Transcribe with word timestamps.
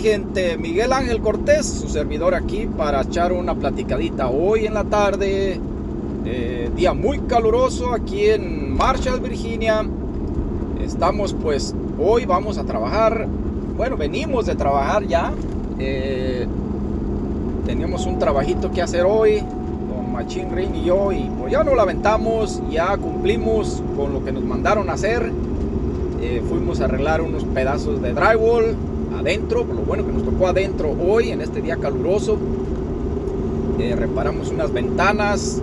gente. 0.00 0.56
Miguel 0.56 0.92
Ángel 0.92 1.20
Cortés, 1.20 1.66
su 1.66 1.88
servidor 1.88 2.34
aquí 2.34 2.66
para 2.66 3.02
echar 3.02 3.32
una 3.32 3.54
platicadita 3.54 4.28
hoy 4.28 4.66
en 4.66 4.74
la 4.74 4.84
tarde. 4.84 5.60
Eh, 6.24 6.70
día 6.74 6.94
muy 6.94 7.18
caluroso 7.20 7.92
aquí 7.92 8.26
en 8.26 8.74
Marshall, 8.74 9.20
Virginia. 9.20 9.84
Estamos 10.82 11.34
pues, 11.34 11.74
hoy 11.98 12.24
vamos 12.24 12.56
a 12.56 12.64
trabajar. 12.64 13.26
Bueno, 13.76 13.96
venimos 13.98 14.46
de 14.46 14.54
trabajar 14.54 15.06
ya. 15.06 15.32
Eh, 15.78 16.46
teníamos 17.66 18.06
un 18.06 18.18
trabajito 18.18 18.70
que 18.70 18.80
hacer 18.80 19.04
hoy 19.04 19.40
con 19.40 20.12
Machine 20.12 20.54
Ring 20.54 20.76
y 20.76 20.84
yo 20.84 21.12
y 21.12 21.30
pues 21.38 21.52
ya 21.52 21.62
nos 21.62 21.76
la 21.76 21.82
aventamos, 21.82 22.62
ya 22.70 22.96
cumplimos 22.96 23.82
con 23.96 24.14
lo 24.14 24.24
que 24.24 24.32
nos 24.32 24.44
mandaron 24.44 24.88
hacer. 24.88 25.30
Eh, 26.22 26.42
fuimos 26.48 26.80
a 26.80 26.86
arreglar 26.86 27.20
unos 27.20 27.44
pedazos 27.44 28.00
de 28.00 28.14
drywall 28.14 28.76
adentro, 29.20 29.64
lo 29.64 29.82
bueno 29.82 30.04
que 30.04 30.12
nos 30.12 30.24
tocó 30.24 30.48
adentro 30.48 30.90
hoy 30.90 31.30
en 31.30 31.40
este 31.40 31.60
día 31.60 31.76
caluroso. 31.76 32.38
Eh, 33.78 33.94
reparamos 33.96 34.50
unas 34.50 34.72
ventanas, 34.72 35.62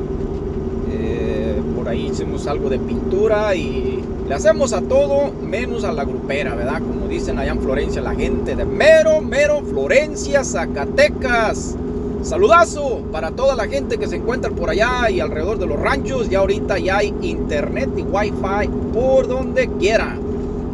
eh, 0.91 1.59
por 1.75 1.89
ahí 1.89 2.07
hicimos 2.07 2.47
algo 2.47 2.69
de 2.69 2.79
pintura 2.79 3.53
y 3.55 4.03
le 4.27 4.33
hacemos 4.33 4.73
a 4.73 4.81
todo 4.81 5.31
menos 5.43 5.83
a 5.83 5.91
la 5.91 6.05
grupera, 6.05 6.55
¿verdad? 6.55 6.79
Como 6.79 7.07
dicen 7.07 7.37
allá 7.39 7.51
en 7.51 7.61
Florencia 7.61 8.01
la 8.01 8.15
gente 8.15 8.55
de 8.55 8.65
mero, 8.65 9.21
mero 9.21 9.61
Florencia, 9.61 10.43
Zacatecas. 10.43 11.75
Saludazo 12.21 13.03
para 13.11 13.31
toda 13.31 13.55
la 13.55 13.67
gente 13.67 13.97
que 13.97 14.07
se 14.07 14.17
encuentra 14.17 14.51
por 14.51 14.69
allá 14.69 15.09
y 15.09 15.19
alrededor 15.19 15.59
de 15.59 15.67
los 15.67 15.79
ranchos. 15.79 16.29
Ya 16.29 16.39
ahorita 16.39 16.77
ya 16.79 16.97
hay 16.97 17.13
internet 17.21 17.89
y 17.95 18.01
wifi 18.01 18.69
por 18.93 19.27
donde 19.27 19.67
quiera 19.79 20.17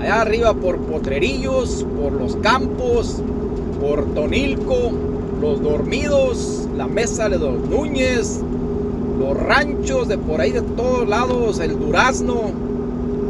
allá 0.03 0.21
arriba 0.21 0.53
por 0.53 0.77
Potrerillos, 0.79 1.85
por 2.01 2.11
los 2.11 2.35
campos, 2.37 3.21
por 3.79 4.03
Tonilco, 4.13 4.91
los 5.41 5.61
dormidos, 5.61 6.67
la 6.75 6.87
mesa 6.87 7.29
de 7.29 7.39
los 7.39 7.69
Núñez, 7.69 8.41
los 9.17 9.37
ranchos 9.37 10.09
de 10.09 10.17
por 10.17 10.41
ahí 10.41 10.51
de 10.51 10.61
todos 10.61 11.07
lados, 11.07 11.59
el 11.59 11.79
durazno, 11.79 12.51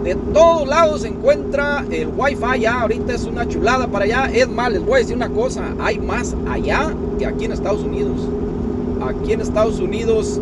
de 0.03 0.15
todos 0.33 0.67
lados 0.67 1.01
se 1.01 1.09
encuentra 1.09 1.85
el 1.91 2.09
wifi 2.17 2.61
ya, 2.61 2.81
ahorita 2.81 3.13
es 3.13 3.25
una 3.25 3.47
chulada 3.47 3.87
para 3.87 4.05
allá, 4.05 4.31
es 4.33 4.49
más, 4.49 4.71
les 4.71 4.83
voy 4.83 4.95
a 4.95 4.97
decir 4.97 5.15
una 5.15 5.29
cosa, 5.29 5.75
hay 5.79 5.99
más 5.99 6.35
allá 6.49 6.91
que 7.19 7.27
aquí 7.27 7.45
en 7.45 7.51
Estados 7.51 7.83
Unidos. 7.83 8.17
Aquí 9.07 9.33
en 9.33 9.41
Estados 9.41 9.79
Unidos 9.79 10.41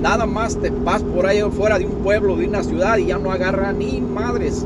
nada 0.00 0.26
más 0.26 0.56
te 0.56 0.70
vas 0.70 1.02
por 1.02 1.26
ahí 1.26 1.42
fuera 1.50 1.78
de 1.78 1.86
un 1.86 1.92
pueblo, 2.02 2.36
de 2.36 2.46
una 2.46 2.62
ciudad 2.62 2.98
y 2.98 3.06
ya 3.06 3.18
no 3.18 3.32
agarra 3.32 3.72
ni 3.72 4.00
madres 4.00 4.64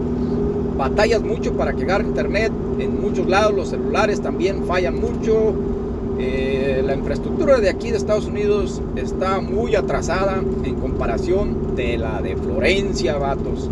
batallas 0.77 1.23
mucho 1.23 1.53
para 1.55 1.73
que 1.73 1.85
agarre 1.85 2.05
internet. 2.05 2.53
En 2.79 3.01
muchos 3.01 3.27
lados 3.27 3.55
los 3.55 3.69
celulares 3.69 4.21
también 4.21 4.65
fallan 4.65 5.01
mucho. 5.01 5.55
Eh, 6.19 6.83
la 6.85 6.95
infraestructura 6.95 7.59
de 7.59 7.69
aquí 7.69 7.91
de 7.91 7.99
Estados 7.99 8.27
Unidos 8.27 8.81
está 8.97 9.41
muy 9.41 9.75
atrasada 9.75 10.43
en 10.65 10.75
comparación 10.77 11.77
de 11.77 11.99
la 11.99 12.23
de 12.23 12.37
Florencia, 12.37 13.17
vatos. 13.19 13.69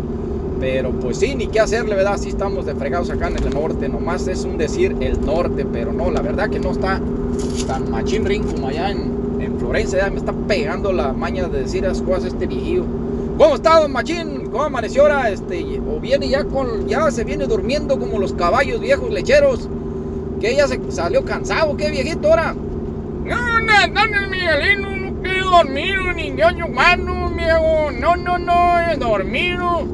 Pero 0.59 0.91
pues 0.91 1.17
sí, 1.17 1.35
ni 1.35 1.47
qué 1.47 1.59
hacerle, 1.59 1.95
¿verdad? 1.95 2.17
Sí 2.17 2.29
estamos 2.29 2.65
de 2.65 2.75
fregados 2.75 3.09
acá 3.09 3.27
en 3.27 3.37
el 3.37 3.49
norte. 3.49 3.89
Nomás 3.89 4.27
es 4.27 4.45
un 4.45 4.57
decir 4.57 4.95
el 5.01 5.23
norte, 5.25 5.65
pero 5.65 5.91
no, 5.91 6.11
la 6.11 6.21
verdad 6.21 6.49
que 6.49 6.59
no 6.59 6.71
está 6.71 7.01
tan 7.67 7.91
machín 7.91 8.25
ring 8.25 8.43
como 8.43 8.67
allá 8.67 8.91
en, 8.91 9.41
en 9.41 9.57
Florencia. 9.59 9.99
Ya 9.99 10.09
me 10.09 10.17
está 10.17 10.31
pegando 10.47 10.93
la 10.93 11.13
maña 11.13 11.47
de 11.47 11.61
decir 11.61 11.83
las 11.83 12.01
cosas 12.01 12.25
este 12.25 12.47
viejillo. 12.47 12.85
¿Cómo 13.37 13.55
está, 13.55 13.81
don 13.81 13.91
Machín? 13.91 14.34
¿Cómo 14.55 14.67
amaneció 14.67 15.01
ahora? 15.01 15.29
Este, 15.29 15.81
o 15.85 15.99
viene 15.99 16.29
ya 16.29 16.45
con, 16.45 16.87
ya 16.87 17.11
se 17.11 17.25
viene 17.25 17.45
durmiendo 17.45 17.99
como 17.99 18.19
los 18.19 18.31
caballos 18.31 18.79
viejos 18.79 19.11
lecheros. 19.11 19.67
Que 20.39 20.55
ya 20.55 20.65
se 20.65 20.79
salió 20.93 21.25
cansado, 21.25 21.75
qué 21.75 21.91
viejito 21.91 22.29
ahora. 22.29 22.55
No, 23.25 23.59
no, 23.59 23.73
no, 24.07 24.29
Miguelino, 24.29 24.95
no 24.95 25.21
quiero 25.21 25.49
dormir, 25.49 25.97
ni 26.15 26.31
humano, 26.63 27.31
viejo. 27.31 27.91
No, 27.99 28.15
no, 28.15 28.37
no, 28.37 28.79
he 28.79 28.95
dormido 28.95 29.85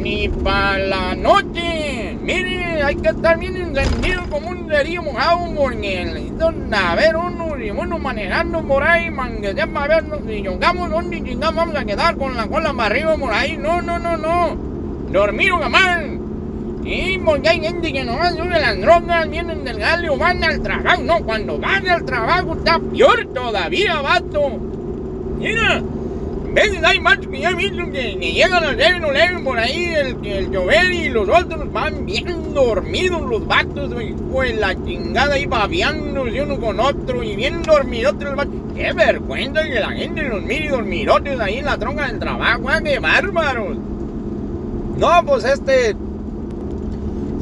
ni 0.00 0.26
para 0.26 0.78
la 0.78 1.14
noche. 1.14 2.16
Mire, 2.22 2.82
hay 2.82 2.96
que 2.96 3.10
estar 3.10 3.38
bien 3.38 3.56
encendido 3.56 4.22
como 4.30 4.48
un 4.48 4.70
cerillo 4.70 5.02
mojado 5.02 5.38
porque 5.54 6.94
ver 6.94 7.14
uno 7.14 7.41
y 7.62 7.70
uno 7.70 7.98
manejando 7.98 8.62
por 8.62 8.82
ahí, 8.82 9.10
man, 9.10 9.40
que 9.40 9.54
sepa 9.54 9.84
a 9.84 9.88
ver 9.88 10.04
si 10.26 10.42
llegamos 10.42 10.90
donde 10.90 11.22
chingamos 11.22 11.54
vamos 11.54 11.76
a 11.76 11.84
quedar 11.84 12.16
con 12.16 12.36
la 12.36 12.46
cola 12.46 12.72
para 12.72 12.86
arriba 12.86 13.16
por 13.16 13.32
ahí. 13.32 13.56
No, 13.56 13.80
no, 13.80 13.98
no, 13.98 14.16
no. 14.16 14.56
Dormir 15.10 15.52
jamás. 15.52 16.02
Y 16.84 17.18
porque 17.18 17.48
hay 17.48 17.60
gente 17.60 17.92
que 17.92 18.04
nomás 18.04 18.34
sube 18.34 18.58
las 18.58 18.80
drogas, 18.80 19.30
vienen 19.30 19.64
del 19.64 19.78
galio, 19.78 20.16
van 20.16 20.42
al 20.42 20.60
trabajo. 20.62 21.02
No, 21.02 21.20
cuando 21.20 21.58
van 21.58 21.88
al 21.88 22.04
trabajo 22.04 22.54
está 22.54 22.78
peor 22.78 23.28
todavía, 23.32 24.00
vato. 24.02 24.58
Mira, 25.38 25.82
veces 26.52 26.82
hay 26.84 27.00
machos 27.00 27.26
que 27.28 27.40
ya 27.40 27.50
he 27.50 27.54
visto 27.54 27.90
que, 27.90 28.12
llegan 28.14 28.64
al 28.64 28.76
7 28.76 29.00
por 29.44 29.58
ahí, 29.58 29.86
el, 29.86 30.26
el 30.26 30.50
llover 30.50 30.92
y 30.92 31.08
los 31.08 31.28
otros 31.28 31.72
van 31.72 32.06
bien 32.06 32.54
dormidos 32.54 33.22
los 33.22 33.46
vatos. 33.46 33.94
Pues 34.30 34.56
la 34.58 34.74
chingada 34.84 35.34
ahí 35.34 35.46
babeándose 35.46 36.42
uno 36.42 36.60
con 36.60 36.80
otro 36.80 37.22
y 37.22 37.36
bien 37.36 37.62
dormidotes 37.62 38.22
los 38.22 38.36
vatos. 38.36 38.54
Qué 38.74 38.92
vergüenza 38.92 39.62
que 39.64 39.80
la 39.80 39.90
gente 39.90 40.22
los 40.22 40.42
mire 40.42 40.70
dormidotes 40.70 41.38
ahí 41.40 41.58
en 41.58 41.66
la 41.66 41.76
tronca 41.76 42.08
del 42.08 42.18
trabajo, 42.18 42.70
¿eh? 42.70 42.80
qué 42.84 42.98
bárbaros. 42.98 43.76
No, 44.98 45.24
pues 45.26 45.44
este. 45.44 45.96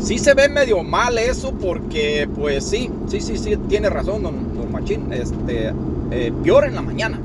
Sí 0.00 0.18
se 0.18 0.32
ve 0.32 0.48
medio 0.48 0.82
mal 0.82 1.18
eso 1.18 1.52
porque, 1.52 2.26
pues 2.34 2.64
sí, 2.64 2.90
sí, 3.06 3.20
sí, 3.20 3.36
sí, 3.36 3.56
tiene 3.68 3.90
razón, 3.90 4.22
don, 4.22 4.56
don 4.56 4.72
Machín. 4.72 5.12
Este, 5.12 5.72
eh, 6.10 6.32
peor 6.42 6.64
en 6.64 6.74
la 6.74 6.82
mañana. 6.82 7.20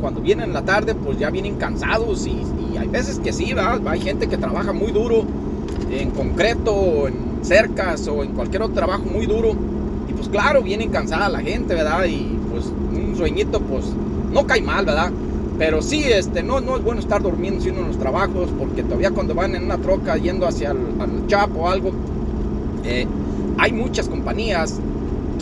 Cuando 0.00 0.20
vienen 0.20 0.48
en 0.48 0.52
la 0.52 0.62
tarde, 0.62 0.94
pues 0.94 1.18
ya 1.18 1.30
vienen 1.30 1.56
cansados 1.56 2.26
y, 2.26 2.42
hay 2.78 2.88
veces 2.88 3.18
que 3.18 3.32
sí, 3.32 3.52
¿verdad? 3.52 3.80
Hay 3.88 4.00
gente 4.00 4.26
que 4.26 4.38
trabaja 4.38 4.72
muy 4.72 4.90
duro 4.90 5.24
en 5.90 6.10
concreto, 6.12 7.08
en 7.08 7.14
cercas 7.42 8.08
o 8.08 8.22
en 8.22 8.32
cualquier 8.32 8.62
otro 8.62 8.74
trabajo 8.74 9.04
muy 9.04 9.26
duro. 9.26 9.54
Y 10.08 10.14
pues 10.14 10.28
claro, 10.28 10.62
vienen 10.62 10.90
cansada 10.90 11.28
la 11.28 11.40
gente, 11.40 11.74
¿verdad? 11.74 12.04
Y 12.06 12.38
pues 12.50 12.66
un 12.66 13.14
sueñito, 13.16 13.60
pues 13.60 13.84
no 14.32 14.46
cae 14.46 14.62
mal, 14.62 14.86
¿verdad? 14.86 15.10
Pero 15.58 15.82
sí, 15.82 16.04
este, 16.04 16.42
no, 16.42 16.60
no 16.60 16.76
es 16.76 16.82
bueno 16.82 17.00
estar 17.00 17.20
durmiendo 17.22 17.62
uno 17.70 17.80
en 17.80 17.88
los 17.88 17.98
trabajos, 17.98 18.48
porque 18.58 18.82
todavía 18.82 19.10
cuando 19.10 19.34
van 19.34 19.54
en 19.54 19.64
una 19.64 19.76
troca 19.76 20.16
yendo 20.16 20.46
hacia 20.46 20.70
el, 20.70 20.78
al 20.98 21.26
Chapo 21.26 21.60
o 21.60 21.68
algo, 21.68 21.90
eh, 22.84 23.06
hay 23.58 23.72
muchas 23.72 24.08
compañías 24.08 24.80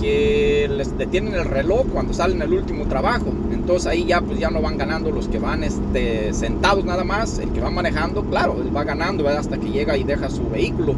que 0.00 0.68
les 0.70 0.96
detienen 0.96 1.34
el 1.34 1.44
reloj 1.44 1.86
cuando 1.92 2.12
salen 2.12 2.42
el 2.42 2.52
último 2.52 2.86
trabajo. 2.86 3.26
Entonces 3.52 3.86
ahí 3.86 4.04
ya 4.04 4.20
pues 4.20 4.38
ya 4.38 4.50
no 4.50 4.62
van 4.62 4.78
ganando 4.78 5.10
los 5.10 5.28
que 5.28 5.38
van 5.38 5.64
este, 5.64 6.32
sentados 6.32 6.84
nada 6.84 7.04
más, 7.04 7.38
el 7.38 7.50
que 7.50 7.60
va 7.60 7.70
manejando, 7.70 8.24
claro, 8.24 8.56
él 8.60 8.74
va 8.74 8.84
ganando 8.84 9.28
hasta 9.28 9.58
que 9.58 9.70
llega 9.70 9.96
y 9.96 10.04
deja 10.04 10.30
su 10.30 10.48
vehículo 10.48 10.94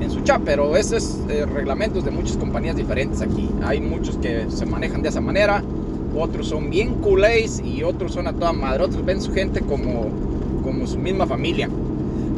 en 0.00 0.10
su 0.10 0.20
chat, 0.20 0.42
pero 0.44 0.76
ese 0.76 0.96
es 0.96 1.18
eh, 1.28 1.46
reglamentos 1.46 2.04
de 2.04 2.10
muchas 2.10 2.36
compañías 2.36 2.76
diferentes 2.76 3.22
aquí. 3.22 3.48
Hay 3.64 3.80
muchos 3.80 4.16
que 4.16 4.46
se 4.50 4.66
manejan 4.66 5.02
de 5.02 5.08
esa 5.08 5.20
manera, 5.20 5.62
otros 6.16 6.48
son 6.48 6.70
bien 6.70 6.94
culés 6.94 7.62
y 7.64 7.82
otros 7.82 8.12
son 8.12 8.26
a 8.26 8.32
toda 8.32 8.52
madre, 8.52 8.84
otros 8.84 9.04
ven 9.04 9.20
su 9.20 9.32
gente 9.32 9.60
como, 9.60 10.08
como 10.62 10.86
su 10.86 10.98
misma 10.98 11.26
familia. 11.26 11.68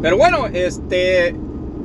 Pero 0.00 0.17
bueno, 0.17 0.47
este, 0.53 1.35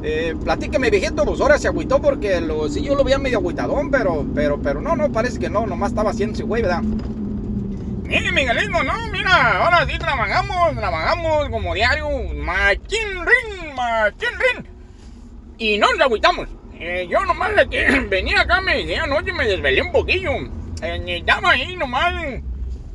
eh, 0.02 0.36
platíqueme, 0.44 0.90
viejito, 0.90 1.26
pues 1.26 1.42
ahora 1.42 1.58
se 1.58 1.68
agüitó 1.68 2.02
porque 2.02 2.40
lo, 2.40 2.70
sí 2.70 2.82
yo 2.82 2.96
lo 2.96 3.04
veía 3.04 3.18
medio 3.18 3.40
agüitadón, 3.40 3.92
pero, 3.92 4.26
pero, 4.34 4.62
pero 4.62 4.82
no, 4.82 4.96
no, 4.96 5.12
parece 5.12 5.40
que 5.40 5.50
no, 5.50 5.66
nomás 5.66 5.92
estaba 5.92 6.12
haciendo 6.12 6.36
ese 6.36 6.44
güey, 6.44 6.62
¿verdad? 6.62 6.82
Mire, 6.82 8.32
Miguelito, 8.32 8.84
no, 8.84 9.08
mira, 9.12 9.64
ahora 9.64 9.86
sí 9.86 10.00
trabajamos, 10.00 10.76
trabajamos 10.76 11.50
como 11.50 11.74
diario, 11.74 12.08
machín 12.38 13.26
rin, 13.26 13.76
machín 13.76 14.30
rin. 14.40 14.68
Y 15.58 15.78
no 15.78 15.92
nos 15.92 16.02
agüitamos. 16.02 16.48
Eh, 16.80 17.08
yo 17.10 17.24
nomás 17.26 17.52
venía 18.10 18.42
acá 18.42 18.62
me 18.62 18.78
decía 18.78 19.04
anoche 19.04 19.34
me 19.34 19.46
desvelé 19.46 19.82
un 19.82 19.92
poquillo. 19.92 20.32
Eh, 20.82 21.18
estaba 21.20 21.52
ahí 21.52 21.76
nomás 21.76 22.14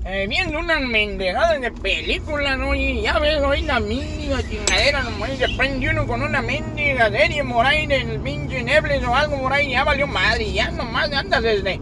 eh, 0.06 0.26
viendo 0.28 0.58
unas 0.58 0.82
mendejadas 0.82 1.60
de 1.62 1.70
película, 1.70 2.56
¿no? 2.56 2.74
Y 2.74 3.00
ya 3.00 3.18
ves, 3.18 3.40
hoy 3.40 3.62
la 3.62 3.80
mendiga 3.80 4.42
chingadera, 4.42 5.02
nomás 5.02 5.30
se 5.38 5.48
prende 5.56 5.88
uno 5.88 6.06
con 6.06 6.22
una 6.22 6.42
mendiga 6.42 7.10
serie 7.10 7.42
por 7.42 7.64
ahí 7.64 7.86
del 7.86 8.20
pinche 8.20 8.62
Nebles 8.62 9.02
o 9.04 9.14
algo 9.14 9.40
por 9.40 9.52
ahí, 9.54 9.70
ya 9.70 9.82
valió 9.82 10.06
madre, 10.06 10.52
ya 10.52 10.70
nomás 10.72 11.10
andas 11.10 11.42
desde, 11.42 11.80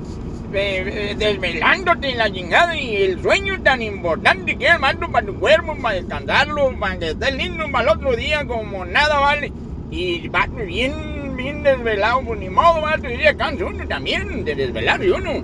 eh, 0.55 1.17
desvelándote 1.19 2.15
la 2.15 2.31
chingada 2.31 2.77
y 2.77 2.95
el 2.97 3.21
sueño 3.21 3.61
tan 3.61 3.83
importante 3.83 4.57
que 4.57 4.67
es 4.67 4.79
mando 4.79 5.11
para 5.11 5.27
tu 5.27 5.35
cuerpo, 5.41 5.77
para 5.83 5.97
descansarlo, 5.97 6.79
para 6.79 6.99
que 7.01 7.11
estés 7.11 7.35
lindo 7.35 7.65
para 7.73 7.91
el 7.91 7.99
otro 7.99 8.15
día 8.15 8.45
como 8.47 8.85
nada 8.85 9.19
vale. 9.19 9.53
Y 9.91 10.29
va 10.29 10.47
bien, 10.47 11.37
bien 11.37 11.65
desvelado, 11.65 12.23
pues 12.23 12.39
ni 12.39 12.49
modo, 12.49 12.83
va, 12.83 12.97
y 12.97 13.37
cansa 13.37 13.65
uno 13.65 13.87
también 13.89 14.45
de 14.45 14.55
desvelar 14.55 15.01
uno. 15.01 15.43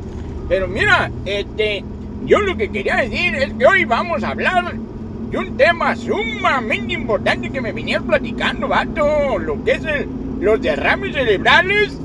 Pero 0.48 0.68
mira, 0.68 1.10
este 1.26 1.84
yo 2.24 2.40
lo 2.40 2.56
que 2.56 2.70
quería 2.70 2.96
decir 2.96 3.34
es 3.36 3.52
que 3.54 3.66
hoy 3.66 3.84
vamos 3.84 4.22
a 4.22 4.30
hablar 4.30 4.74
de 5.30 5.38
un 5.38 5.56
tema 5.56 5.94
sumamente 5.94 6.94
importante 6.94 7.50
que 7.50 7.60
me 7.60 7.72
venías 7.72 8.02
platicando, 8.02 8.68
vato. 8.68 9.38
Lo 9.38 9.62
que 9.64 9.72
es 9.72 9.82
los 10.40 10.60
derrames 10.60 11.14
cerebrales 11.14 11.98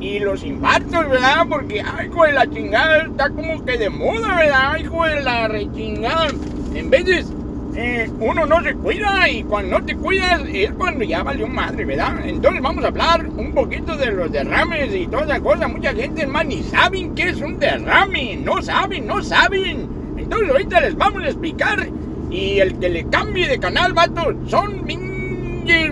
y 0.00 0.20
los 0.20 0.44
infartos, 0.44 1.08
¿verdad? 1.08 1.46
Porque, 1.48 1.82
ay, 1.82 2.06
hijo 2.06 2.26
la 2.26 2.48
chingada, 2.48 3.06
está 3.06 3.30
como 3.30 3.64
que 3.64 3.78
de 3.78 3.90
moda, 3.90 4.36
¿verdad? 4.36 4.76
Hijo 4.78 5.04
de 5.04 5.22
la 5.22 5.48
rechingada. 5.48 6.28
En 6.74 6.90
veces, 6.90 7.32
eh, 7.74 8.10
uno 8.20 8.46
no 8.46 8.62
se 8.62 8.74
cuida 8.74 9.28
y 9.28 9.42
cuando 9.44 9.78
no 9.78 9.84
te 9.84 9.94
cuidas 9.94 10.42
es 10.52 10.70
cuando 10.72 11.04
ya 11.04 11.22
valió 11.22 11.46
madre, 11.46 11.84
¿verdad? 11.84 12.20
Entonces 12.24 12.62
vamos 12.62 12.84
a 12.84 12.88
hablar 12.88 13.26
un 13.36 13.52
poquito 13.52 13.96
de 13.96 14.10
los 14.12 14.32
derrames 14.32 14.94
y 14.94 15.06
toda 15.06 15.24
esa 15.24 15.40
cosa. 15.40 15.68
Mucha 15.68 15.92
gente, 15.94 16.26
más 16.26 16.46
ni 16.46 16.62
saben 16.62 17.14
qué 17.14 17.30
es 17.30 17.40
un 17.40 17.58
derrame. 17.58 18.36
No 18.36 18.62
saben, 18.62 19.06
no 19.06 19.22
saben. 19.22 19.88
Entonces 20.16 20.50
ahorita 20.50 20.80
les 20.80 20.96
vamos 20.96 21.22
a 21.22 21.26
explicar. 21.26 21.88
Y 22.30 22.58
el 22.58 22.78
que 22.78 22.90
le 22.90 23.04
cambie 23.08 23.48
de 23.48 23.58
canal, 23.58 23.94
vato, 23.94 24.34
son 24.46 24.86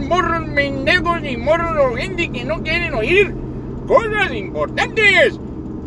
morros 0.08 0.46
mendegos 0.46 1.20
y 1.24 1.36
morros 1.36 1.96
gente 1.96 2.30
que 2.30 2.44
no 2.44 2.62
quieren 2.62 2.94
oír 2.94 3.34
cosas 3.86 4.32
importantes. 4.32 5.38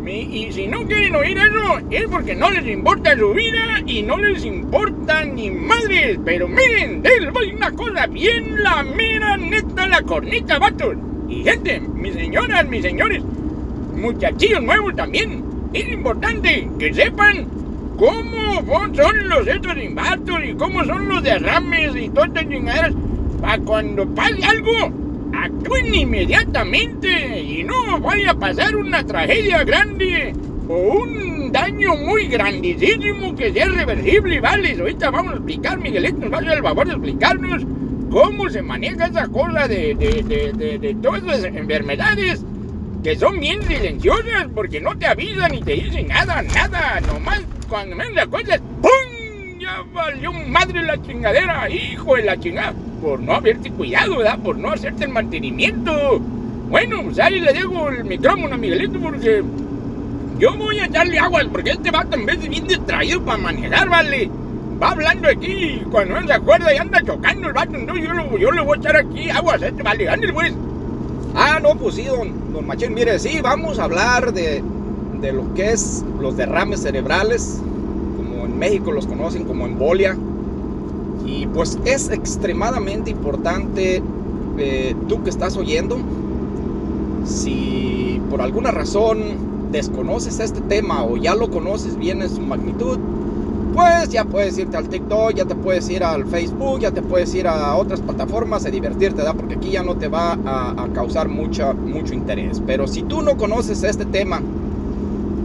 Y 0.08 0.52
si 0.54 0.66
no 0.68 0.86
quieren 0.86 1.16
oír 1.16 1.38
eso, 1.38 1.80
es 1.92 2.08
porque 2.10 2.34
no 2.36 2.50
les 2.50 2.66
importa 2.66 3.18
su 3.18 3.34
vida 3.34 3.82
y 3.86 4.02
no 4.02 4.18
les 4.18 4.46
importa 4.46 5.24
ni 5.26 5.52
madres. 5.52 6.18
Pero 6.24 6.48
miren, 6.48 7.04
les 7.04 7.32
voy 7.32 7.52
una 7.52 7.72
cosa 7.72 8.08
bien 8.08 8.64
la 8.64 8.84
mera 8.84 9.38
neta, 9.38 9.88
la 9.88 10.02
cornita, 10.02 10.58
vatos. 10.58 10.96
Y 11.28 11.44
gente, 11.44 11.80
mis 11.80 12.14
señoras, 12.14 12.68
mis 12.68 12.82
señores, 12.82 13.22
muchachillos 13.96 14.64
nuevos 14.64 14.96
también. 14.96 15.44
Es 15.74 15.88
importante 15.92 16.68
que 16.80 16.94
sepan 16.94 17.48
cómo 17.98 18.96
son 18.96 19.30
los 19.30 19.48
estos 19.48 19.78
infartos 19.78 20.40
y 20.44 20.54
cómo 20.54 20.84
son 20.86 21.10
los 21.10 21.22
derrames 21.22 21.96
y 21.96 22.10
todas 22.10 22.30
estas 22.30 22.50
chingaderas. 22.50 22.94
Para 23.42 23.60
cuando 23.60 24.08
pase 24.16 24.44
algo, 24.44 24.92
actúen 25.34 25.94
inmediatamente 25.94 27.42
y 27.42 27.64
no 27.64 28.00
vaya 28.00 28.32
a 28.32 28.34
pasar 28.34 28.76
una 28.76 29.04
tragedia 29.06 29.64
grande 29.64 30.34
o 30.68 31.02
un 31.02 31.52
daño 31.52 31.96
muy 31.96 32.28
grandísimo 32.28 33.36
que 33.36 33.52
sea 33.52 33.66
irreversible, 33.66 34.40
¿vale? 34.40 34.78
Ahorita 34.80 35.10
vamos 35.10 35.34
a 35.34 35.36
explicar, 35.38 35.80
Miguelito 35.80 36.20
nos 36.20 36.32
va 36.32 36.38
a 36.38 36.40
hacer 36.42 36.54
el 36.54 36.64
favor 36.64 36.88
de 36.88 36.94
explicarnos 36.94 37.66
cómo 38.12 38.50
se 38.50 38.62
maneja 38.62 39.08
esa 39.08 39.28
cosa 39.28 39.68
de, 39.68 39.96
de, 39.96 40.98
todas 41.02 41.24
las 41.24 41.44
enfermedades 41.44 42.44
que 43.04 43.16
son 43.16 43.40
bien 43.40 43.62
silenciosas 43.64 44.48
porque 44.54 44.82
no 44.82 44.98
te 44.98 45.08
avisan 45.08 45.52
ni 45.52 45.62
te 45.62 45.74
dicen 45.74 46.08
nada, 46.08 46.42
nada, 46.42 47.00
nomás 47.02 47.42
cuando 47.70 47.96
me 47.96 48.10
las 48.12 48.28
cosas, 48.28 48.60
¡pum! 48.82 49.09
Ya 49.70 49.84
valió 49.94 50.34
madre 50.34 50.82
la 50.82 51.00
chingadera, 51.00 51.70
hijo 51.70 52.16
de 52.16 52.24
la 52.24 52.40
chingada 52.40 52.74
por 53.02 53.20
no 53.20 53.34
haberte 53.34 53.70
cuidado, 53.72 54.18
¿verdad? 54.18 54.40
Por 54.40 54.58
no 54.58 54.72
hacerte 54.72 55.04
el 55.04 55.12
mantenimiento. 55.12 56.20
Bueno, 56.70 57.04
pues 57.04 57.20
ahí 57.20 57.40
le 57.40 57.54
dejo 57.54 57.90
el 57.90 58.04
micrófono 58.04 58.56
a 58.56 58.58
Miguelito 58.58 59.00
porque 59.00 59.44
yo 60.40 60.58
voy 60.58 60.80
a 60.80 60.86
echarle 60.86 61.20
agua 61.20 61.42
porque 61.52 61.72
este 61.72 61.92
vato 61.92 62.16
en 62.16 62.26
vez 62.26 62.42
de 62.42 62.50
bien 62.50 62.68
distraído 62.68 63.24
para 63.24 63.38
manejar, 63.38 63.90
¿vale? 63.90 64.32
Va 64.82 64.90
hablando 64.90 65.28
aquí 65.28 65.52
y 65.52 65.86
cuando 65.92 66.20
no 66.20 66.26
se 66.26 66.34
acuerda 66.34 66.74
y 66.74 66.78
anda 66.78 67.04
chocando 67.04 67.48
el 67.48 67.54
vato, 67.54 67.78
no, 67.78 67.96
yo, 67.96 68.38
yo 68.38 68.52
le 68.52 68.62
voy 68.62 68.78
a 68.78 68.82
echar 68.82 68.96
aquí 68.96 69.30
agua 69.30 69.54
a 69.54 69.68
este, 69.68 69.84
¿vale? 69.84 70.10
Ándale, 70.10 70.34
pues. 70.34 70.54
Ah, 71.36 71.60
no, 71.62 71.76
pues 71.76 71.96
sí, 71.96 72.06
don, 72.06 72.54
don 72.54 72.66
Machín, 72.66 72.96
mire, 72.96 73.20
sí, 73.20 73.40
vamos 73.42 73.78
a 73.78 73.84
hablar 73.84 74.34
de, 74.34 74.64
de 75.22 75.32
lo 75.32 75.54
que 75.54 75.74
es 75.74 76.04
los 76.20 76.36
derrames 76.38 76.82
cerebrales, 76.82 77.62
México 78.60 78.92
los 78.92 79.08
conocen 79.08 79.46
como 79.46 79.66
embolia 79.66 80.18
y 81.26 81.48
pues 81.48 81.80
es 81.86 82.10
extremadamente 82.10 83.10
importante 83.10 84.04
eh, 84.58 84.96
tú 85.08 85.24
que 85.24 85.30
estás 85.30 85.56
oyendo, 85.56 85.98
si 87.26 88.22
por 88.30 88.42
alguna 88.42 88.72
razón 88.72 89.70
desconoces 89.72 90.40
este 90.40 90.62
tema 90.62 91.04
o 91.04 91.18
ya 91.18 91.36
lo 91.36 91.50
conoces 91.50 91.98
bien 91.98 92.22
en 92.22 92.30
su 92.30 92.42
magnitud, 92.42 93.00
pues 93.74 94.10
ya 94.10 94.26
puedes 94.26 94.58
irte 94.58 94.76
al 94.76 94.90
TikTok, 94.90 95.36
ya 95.36 95.46
te 95.46 95.56
puedes 95.56 95.90
ir 95.90 96.04
al 96.04 96.26
Facebook, 96.26 96.80
ya 96.80 96.92
te 96.92 97.02
puedes 97.02 97.34
ir 97.36 97.48
a 97.48 97.76
otras 97.76 98.02
plataformas 98.02 98.66
a 98.66 98.70
divertirte. 98.70 99.22
Porque 99.36 99.56
aquí 99.56 99.72
ya 99.72 99.84
no 99.84 99.96
te 99.96 100.08
va 100.08 100.34
a, 100.34 100.88
causar 100.94 101.30
mucho 101.30 101.76
interés. 102.12 102.62
Pero 102.66 102.88
si 102.88 103.04
tú 103.04 103.22
no 103.22 103.38
conoces 103.38 103.84
este 103.84 104.06
tema 104.06 104.42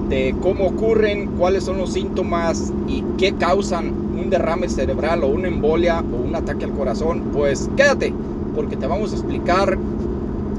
de 0.08 0.34
cómo 0.40 0.66
ocurren, 0.66 1.28
cuáles 1.38 1.64
son 1.64 1.78
los 1.78 1.92
síntomas 1.92 2.72
y 2.88 3.02
qué 3.18 3.34
causan 3.34 3.88
un 3.88 4.30
derrame 4.30 4.68
cerebral 4.68 5.24
o 5.24 5.28
una 5.28 5.48
embolia 5.48 6.00
o 6.00 6.28
un 6.28 6.34
ataque 6.34 6.64
al 6.64 6.72
corazón, 6.72 7.30
pues 7.32 7.70
quédate, 7.76 8.12
porque 8.54 8.76
te 8.76 8.86
vamos 8.86 9.12
a 9.12 9.16
explicar 9.16 9.78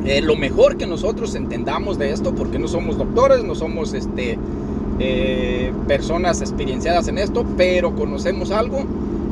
eh, 0.05 0.21
lo 0.21 0.35
mejor 0.35 0.77
que 0.77 0.85
nosotros 0.85 1.35
entendamos 1.35 1.97
de 1.97 2.11
esto, 2.11 2.33
porque 2.35 2.59
no 2.59 2.67
somos 2.67 2.97
doctores, 2.97 3.43
no 3.43 3.55
somos 3.55 3.93
este, 3.93 4.37
eh, 4.99 5.73
personas 5.87 6.41
experienciadas 6.41 7.07
en 7.07 7.17
esto, 7.17 7.45
pero 7.57 7.95
conocemos 7.95 8.51
algo 8.51 8.83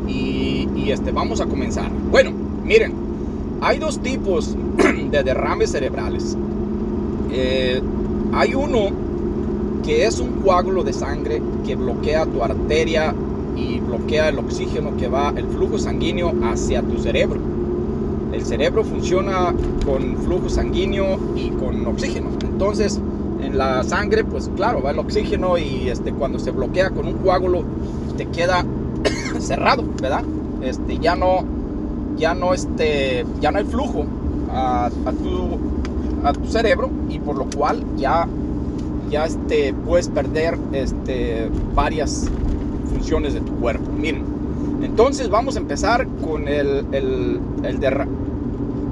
y, 0.08 0.90
este, 0.90 1.12
vamos 1.12 1.42
a 1.42 1.46
comenzar. 1.46 1.90
Bueno, 2.12 2.32
miren, 2.64 2.94
hay 3.62 3.80
dos 3.80 4.00
tipos 4.00 4.56
de 5.12 5.24
derrames 5.24 5.72
cerebrales. 5.72 6.36
Eh, 7.32 7.82
hay 8.34 8.54
uno 8.54 8.90
que 9.84 10.06
es 10.06 10.20
un 10.20 10.42
coágulo 10.42 10.84
de 10.84 10.94
sangre 10.94 11.42
que 11.66 11.76
bloquea 11.76 12.26
tu 12.26 12.44
arteria 12.44 13.14
y 13.56 13.80
bloquea 13.80 14.30
el 14.30 14.40
oxígeno 14.40 14.96
que 14.98 15.08
va, 15.08 15.34
el 15.36 15.48
flujo 15.48 15.78
sanguíneo 15.78 16.34
hacia 16.44 16.82
tu 16.82 16.98
cerebro. 16.98 17.40
El 18.32 18.44
cerebro 18.46 18.84
funciona 18.84 19.54
con 19.86 20.18
flujo 20.18 20.50
sanguíneo 20.50 21.20
y 21.36 21.50
con 21.50 21.86
oxígeno. 21.86 22.30
Entonces, 22.44 23.00
en 23.44 23.58
la 23.58 23.84
sangre, 23.84 24.24
pues 24.24 24.50
claro, 24.56 24.82
va 24.82 24.92
el 24.92 25.00
oxígeno 25.00 25.58
y 25.58 25.90
este, 25.90 26.12
cuando 26.12 26.40
se 26.40 26.52
bloquea 26.52 26.90
con 26.90 27.08
un 27.08 27.16
coágulo, 27.16 27.64
te 28.18 28.26
queda 28.28 28.66
cerrado, 29.40 29.84
¿verdad? 30.02 30.24
Este, 30.64 30.98
ya 30.98 31.16
no, 31.16 31.44
ya 32.18 32.34
no, 32.34 32.54
este, 32.54 33.26
ya 33.42 33.52
no 33.52 33.60
hay 33.60 33.66
flujo 33.66 34.06
a, 34.52 34.90
tu, 35.22 36.28
a 36.28 36.34
tu 36.34 36.48
cerebro 36.48 36.90
y 37.10 37.20
por 37.20 37.38
lo 37.38 37.46
cual 37.46 37.84
ya, 37.98 38.28
ya 39.14 39.26
este, 39.26 39.76
puedes 39.86 40.08
perder 40.08 40.58
este, 40.72 41.48
varias 41.76 42.28
funciones 42.92 43.36
de 43.36 43.42
tu 43.42 43.54
cuerpo. 43.60 43.92
Miren, 43.96 44.24
entonces 44.82 45.30
vamos 45.30 45.56
a 45.56 45.60
empezar 45.60 46.08
con 46.26 46.48
el, 46.48 46.84
el, 46.92 47.40
el 47.64 47.80
derrame, 47.80 48.12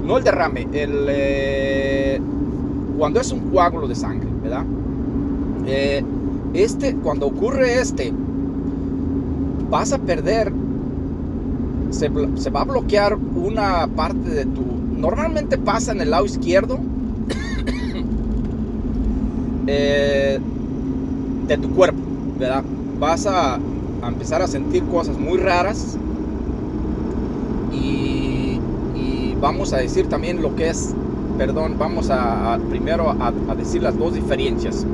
no 0.06 0.18
el 0.18 0.24
derrame, 0.24 0.68
el, 0.72 1.06
eh, 1.08 2.20
cuando 2.96 3.20
es 3.20 3.32
un 3.32 3.50
coágulo 3.50 3.88
de 3.88 3.96
sangre, 3.96 4.28
¿verdad? 4.40 4.64
Eh, 5.66 6.04
este, 6.54 6.94
cuando 6.94 7.26
ocurre 7.26 7.80
este, 7.80 8.12
vas 9.70 9.92
a 9.92 9.98
perder, 9.98 10.52
se, 11.90 12.08
se, 12.36 12.50
va 12.50 12.60
a 12.60 12.64
bloquear 12.64 13.16
una 13.16 13.88
parte 13.88 14.30
de 14.30 14.44
tu, 14.44 14.62
normalmente 14.96 15.58
pasa 15.58 15.90
en 15.90 16.00
el 16.00 16.10
lado 16.10 16.26
izquierdo 16.26 16.78
eh, 19.66 20.40
de 21.46 21.58
tu 21.58 21.70
cuerpo, 21.70 22.00
¿verdad? 22.38 22.64
Vas 22.98 23.26
a, 23.26 23.58
empezar 24.06 24.42
a 24.42 24.48
sentir 24.48 24.82
cosas 24.84 25.16
muy 25.16 25.38
raras 25.38 25.96
y, 27.72 28.58
vamos 29.40 29.72
a 29.72 29.78
decir 29.78 30.08
también 30.08 30.40
lo 30.40 30.54
que 30.54 30.68
es, 30.68 30.94
perdón, 31.36 31.74
vamos 31.78 32.10
a, 32.10 32.58
primero 32.70 33.10
a, 33.10 33.54
decir 33.56 33.82
las 33.82 33.98
dos 33.98 34.14
diferencias. 34.14 34.86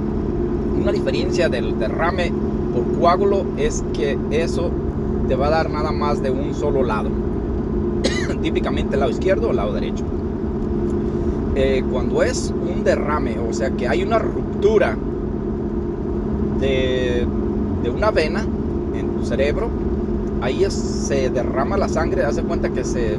Una 0.81 0.93
diferencia 0.93 1.49
del 1.49 1.79
derrame 1.79 2.33
por 2.75 2.99
coágulo 2.99 3.45
es 3.59 3.85
que 3.93 4.19
eso 4.31 4.71
te 5.29 5.37
va 5.37 5.49
a 5.49 5.51
dar 5.51 5.71
nada 5.71 5.93
más 5.93 6.23
de 6.23 6.31
un 6.31 6.55
solo 6.55 6.83
lado, 6.83 7.11
típicamente 8.43 8.95
el 8.95 9.01
lado 9.01 9.13
izquierdo 9.13 9.49
o 9.49 9.51
el 9.51 9.57
lado 9.57 9.73
derecho. 9.73 10.05
Eh, 11.55 11.83
cuando 11.91 12.23
es 12.23 12.55
un 12.75 12.85
derrame, 12.85 13.37
o 13.39 13.53
sea 13.53 13.71
que 13.71 13.89
hay 13.89 14.03
una 14.03 14.19
ruptura 14.19 14.48
de, 16.61 17.27
de 17.83 17.91
una 17.91 18.11
vena, 18.11 18.45
cerebro, 19.29 19.69
ahí 20.41 20.65
se 20.71 21.31
derrama 21.31 21.77
la 21.77 21.89
sangre, 21.89 22.25
hace 22.25 22.43
cuenta 22.43 22.71
que 22.71 22.85
se 22.85 23.19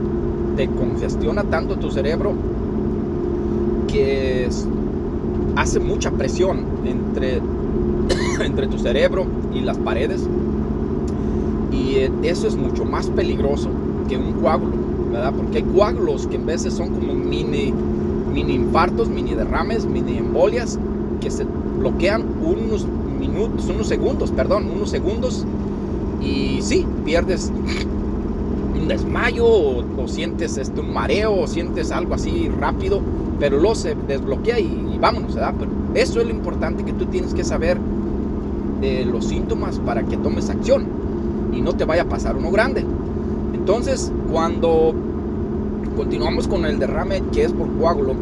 te 0.58 0.68
congestiona 0.68 1.44
tanto 1.44 1.78
tu 1.78 1.92
cerebro 1.92 2.34
que 3.88 4.50
hace 5.56 5.80
mucha 5.80 6.12
presión 6.12 6.66
entre, 6.86 7.42
entre 8.46 8.68
tu 8.68 8.80
cerebro 8.80 9.26
y 9.54 9.62
las 9.62 9.78
paredes. 9.78 10.28
Y 11.72 11.96
eh, 11.96 12.12
eso 12.24 12.48
es 12.48 12.56
mucho 12.56 12.86
más 12.86 13.08
peligroso 13.08 13.70
que 14.08 14.18
un 14.18 14.34
coágulo, 14.34 14.74
¿verdad? 15.12 15.34
Porque 15.36 15.60
hay 15.60 15.64
coágulos 15.64 16.28
que 16.28 16.36
en 16.36 16.46
veces 16.46 16.74
son 16.74 16.90
como 16.90 17.14
mini, 17.14 17.74
mini 18.34 18.56
infartos, 18.56 19.10
mini 19.10 19.34
derrames, 19.34 19.86
mini 19.86 20.18
embolias, 20.18 20.80
que 21.20 21.32
se 21.32 21.46
bloquean 21.78 22.24
unos 22.42 22.86
minutos, 23.20 23.68
unos 23.70 23.88
segundos, 23.88 24.32
perdón, 24.32 24.70
unos 24.74 24.90
segundos 24.90 25.46
y 26.22 26.62
sí, 26.62 26.86
pierdes 27.06 27.52
un 28.80 28.88
desmayo 28.88 29.46
o, 29.46 30.08
sientes 30.08 30.58
este, 30.58 30.80
un 30.80 30.94
mareo 30.94 31.34
o 31.36 31.48
sientes 31.48 31.92
algo 31.92 32.16
así 32.16 32.50
rápido, 32.60 33.02
pero 33.40 33.60
luego 33.60 33.76
se 33.76 33.96
desbloquea 34.08 34.60
y, 34.60 34.98
vámonos, 35.00 35.36
¿verdad? 35.36 35.54
Pero 35.58 35.72
eso 35.94 36.20
es 36.20 36.28
lo 36.28 36.34
importante 36.34 36.84
que 36.84 36.94
tú 36.94 37.06
tienes 37.06 37.34
que 37.34 37.44
saber 37.44 37.78
de 38.82 39.06
los 39.06 39.26
síntomas 39.26 39.80
para 39.80 40.04
que 40.04 40.18
tomes 40.18 40.50
acción 40.50 40.88
y 41.54 41.62
no 41.62 41.74
te 41.74 41.86
vaya 41.86 42.04
a 42.04 42.06
pasar 42.06 42.38
uno 42.38 42.52
grande. 42.52 42.86
Entonces, 43.54 44.12
cuando 44.32 44.94
continuamos 45.96 46.48
con 46.48 46.66
el 46.66 46.80
derrame 46.80 47.22
que 47.32 47.44
es 47.44 47.52
por 47.52 47.68
coágulo, 47.78 48.14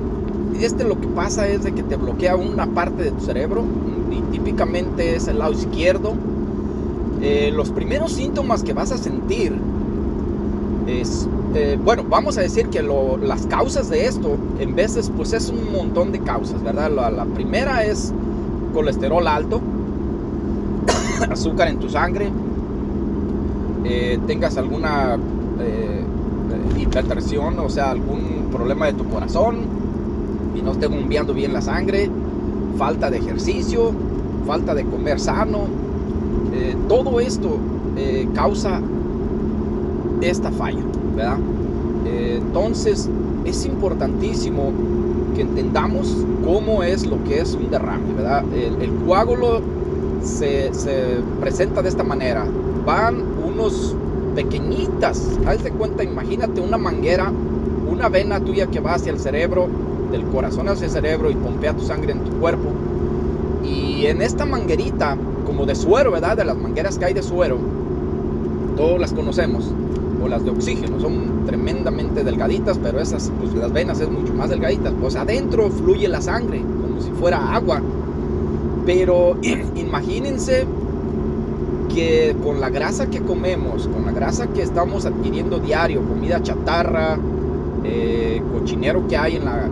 este 0.66 0.84
lo 0.84 1.00
que 1.00 1.08
pasa 1.08 1.48
es 1.48 1.64
de 1.64 1.74
que 1.74 1.84
te 1.84 1.96
bloquea 1.96 2.36
una 2.36 2.68
parte 2.68 3.04
de 3.04 3.12
tu 3.12 3.22
cerebro 3.22 3.64
y 4.12 4.22
típicamente 4.32 5.16
es 5.16 5.28
el 5.28 5.40
lado 5.40 5.54
izquierdo. 5.54 6.14
Eh, 7.22 7.52
los 7.54 7.70
primeros 7.72 8.14
síntomas 8.14 8.64
que 8.64 8.74
vas 8.74 8.92
a 8.92 8.98
sentir 8.98 9.54
es, 10.88 11.28
eh, 11.56 11.78
bueno, 11.84 12.04
vamos 12.08 12.38
a 12.38 12.42
decir 12.42 12.68
que 12.70 12.82
las 12.82 13.46
causas 13.48 13.90
de 13.90 14.06
esto, 14.06 14.38
en 14.60 14.76
veces, 14.76 15.12
pues 15.16 15.34
es 15.34 15.50
un 15.50 15.72
montón 15.72 16.12
de 16.12 16.20
causas, 16.20 16.64
¿verdad? 16.64 16.92
La, 16.92 17.26
primera 17.26 17.84
es 17.84 18.14
colesterol 18.74 19.28
alto, 19.28 19.62
azúcar 21.30 21.68
en 21.68 21.80
tu 21.80 21.90
sangre, 21.90 22.30
eh, 23.84 24.20
tengas 24.28 24.58
alguna 24.58 25.18
hipertensión, 26.78 27.60
o 27.60 27.70
sea, 27.70 27.92
algún 27.92 28.50
problema 28.52 28.86
de 28.86 28.94
tu 28.94 29.06
corazón 29.10 29.67
no 30.62 30.72
esté 30.74 30.88
bombeando 30.88 31.34
bien 31.34 31.54
la 31.54 31.62
sangre, 31.62 32.10
falta 32.78 33.10
de 33.10 33.18
ejercicio, 33.18 33.92
falta 34.46 34.74
de 34.74 34.86
comer 34.86 35.20
sano, 35.20 35.68
eh, 36.54 36.76
todo 36.88 37.20
esto 37.20 37.58
eh, 37.98 38.28
causa 38.34 38.80
esta 40.22 40.52
falla, 40.52 40.82
¿verdad? 41.16 41.38
Eh, 42.06 42.40
entonces 42.42 43.10
es 43.46 43.66
importantísimo 43.66 44.72
que 45.36 45.42
entendamos 45.42 46.26
cómo 46.44 46.84
es 46.84 47.06
lo 47.06 47.24
que 47.24 47.42
es 47.42 47.54
un 47.54 47.70
derrame, 47.70 48.14
¿verdad? 48.16 48.44
El, 48.54 48.92
coágulo 49.06 49.62
se, 50.24 50.74
se, 50.74 51.18
presenta 51.40 51.82
de 51.82 51.90
esta 51.90 52.04
manera. 52.04 52.46
Van 52.86 53.22
unos 53.46 53.96
pequeñitas, 54.36 55.38
haz 55.46 55.64
de 55.64 55.72
cuenta, 55.72 56.04
imagínate 56.04 56.62
una 56.62 56.78
manguera, 56.78 57.32
una 57.90 58.10
vena 58.10 58.40
tuya 58.40 58.68
que 58.68 58.80
va 58.80 58.96
hacia 58.96 59.12
el 59.12 59.20
cerebro, 59.20 59.68
del 60.12 60.24
corazón 60.24 60.70
hacia 60.70 60.86
el 60.86 60.92
cerebro 60.92 61.30
y 61.30 61.36
pompea 61.36 61.74
tu 61.74 61.84
sangre 61.84 62.12
en 62.12 62.24
tu 62.24 62.32
cuerpo. 62.40 62.70
Y 63.64 64.06
en 64.06 64.22
esta 64.22 64.46
manguerita, 64.46 65.18
como 65.46 65.66
de 65.66 65.76
suero, 65.76 66.12
¿verdad? 66.12 66.38
De 66.38 66.46
las 66.46 66.58
mangueras 66.58 66.98
que 66.98 67.06
hay 67.06 67.14
de 67.14 67.24
suero, 67.24 67.58
todos 68.76 69.00
las 69.00 69.14
conocemos, 69.14 69.72
o 70.22 70.28
las 70.28 70.44
de 70.44 70.52
oxígeno, 70.52 71.00
son 71.00 71.46
tremendamente 71.46 72.24
delgaditas, 72.24 72.78
pero 72.78 73.00
esas, 73.00 73.32
pues 73.40 73.54
las 73.54 73.72
venas 73.74 74.00
es 74.00 74.10
mucho 74.10 74.34
más 74.34 74.50
delgaditas. 74.50 74.94
Pues 75.00 75.16
adentro 75.16 75.70
fluye 75.70 76.08
la 76.08 76.22
sangre, 76.22 76.62
como 76.62 77.02
si 77.02 77.12
fuera 77.12 77.54
agua. 77.54 77.82
Pero 78.86 79.38
imagínense 79.76 80.66
que 81.94 82.36
con 82.44 82.62
la 82.62 82.70
grasa 82.70 83.08
que 83.10 83.22
comemos, 83.22 83.88
con 83.88 84.06
la 84.06 84.12
grasa 84.12 84.48
que 84.48 84.62
estamos 84.62 85.06
adquiriendo 85.06 85.60
diario, 85.60 86.02
comida 86.02 86.42
chatarra, 86.42 87.18
eh, 87.84 88.42
cochinero 88.54 89.08
que 89.08 89.18
hay 89.18 89.38
en, 89.38 89.46
la, 89.46 89.70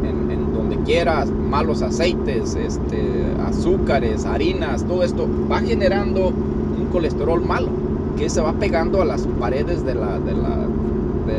malos 1.50 1.82
aceites, 1.82 2.56
este, 2.56 3.02
azúcares, 3.48 4.26
harinas, 4.26 4.84
todo 4.84 5.04
esto 5.04 5.28
va 5.52 5.60
generando 5.60 6.28
un 6.28 6.88
colesterol 6.92 7.44
malo 7.44 7.70
que 8.18 8.30
se 8.30 8.40
va 8.42 8.54
pegando 8.54 9.02
a 9.02 9.06
las 9.06 9.26
paredes 9.40 9.84
de 9.84 9.96
la, 9.96 10.20
de 10.20 10.34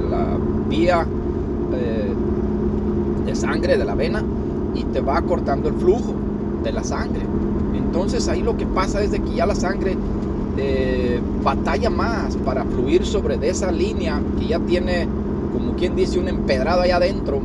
la, 0.01 0.39
vía 0.69 1.07
eh, 1.73 2.13
de 3.25 3.35
sangre 3.37 3.79
de 3.79 3.85
la 3.85 3.95
vena 3.95 4.23
y 4.75 4.83
te 4.85 5.01
va 5.01 5.23
cortando 5.23 5.69
el 5.69 5.75
flujo 5.75 6.13
de 6.65 6.73
la 6.73 6.83
sangre. 6.83 7.23
Entonces 7.75 8.29
ahí 8.29 8.43
lo 8.43 8.57
que 8.57 8.67
pasa 8.67 9.01
es 9.01 9.13
de 9.13 9.21
que 9.21 9.35
ya 9.35 9.47
la 9.47 9.55
sangre 9.55 9.97
eh, 10.59 11.21
batalla 11.45 11.89
más 11.89 12.37
para 12.39 12.65
fluir 12.65 13.07
sobre 13.07 13.37
esa 13.49 13.71
línea 13.71 14.21
que 14.39 14.49
ya 14.49 14.59
tiene, 14.59 15.07
como 15.53 15.77
quien 15.77 15.95
dice, 15.95 16.19
un 16.19 16.29
empedrado 16.29 16.83
ahí 16.83 16.91
adentro. 16.91 17.41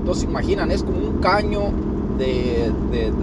Entonces 0.00 0.24
imaginan, 0.24 0.70
es 0.70 0.82
como 0.82 0.98
un 0.98 1.07
caño 1.20 1.70
de, 2.18 2.72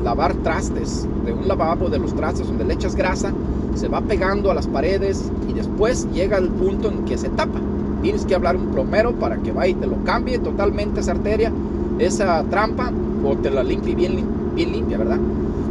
lavar 0.04 0.34
trastes, 0.36 1.08
de 1.26 1.34
un 1.34 1.48
lavabo 1.48 1.90
de 1.90 2.00
los 2.00 2.16
trastes 2.16 2.48
donde 2.48 2.64
le 2.64 2.74
echas 2.74 2.96
grasa, 2.96 3.34
se 3.76 3.88
va 3.88 4.02
pegando 4.02 4.52
a 4.52 4.54
las 4.54 4.68
paredes 4.68 5.32
y 5.50 5.54
después 5.54 6.08
llega 6.14 6.38
el 6.38 6.50
punto 6.50 6.90
en 6.90 7.06
que 7.06 7.18
se 7.18 7.30
tapa. 7.30 7.60
Tienes 8.02 8.26
que 8.26 8.36
hablar 8.36 8.56
un 8.56 8.68
plomero 8.68 9.14
para 9.14 9.38
que 9.38 9.52
vaya 9.52 9.72
y 9.72 9.76
te 9.76 9.88
lo 9.88 10.04
cambie 10.04 10.40
totalmente 10.40 11.02
esa 11.02 11.12
arteria, 11.12 11.52
esa 12.00 12.44
trampa, 12.44 12.92
o 13.26 13.36
te 13.36 13.50
la 13.50 13.64
limpie 13.64 13.96
bien, 13.96 14.24
bien 14.56 14.72
limpia, 14.72 14.98
¿verdad? 14.98 15.20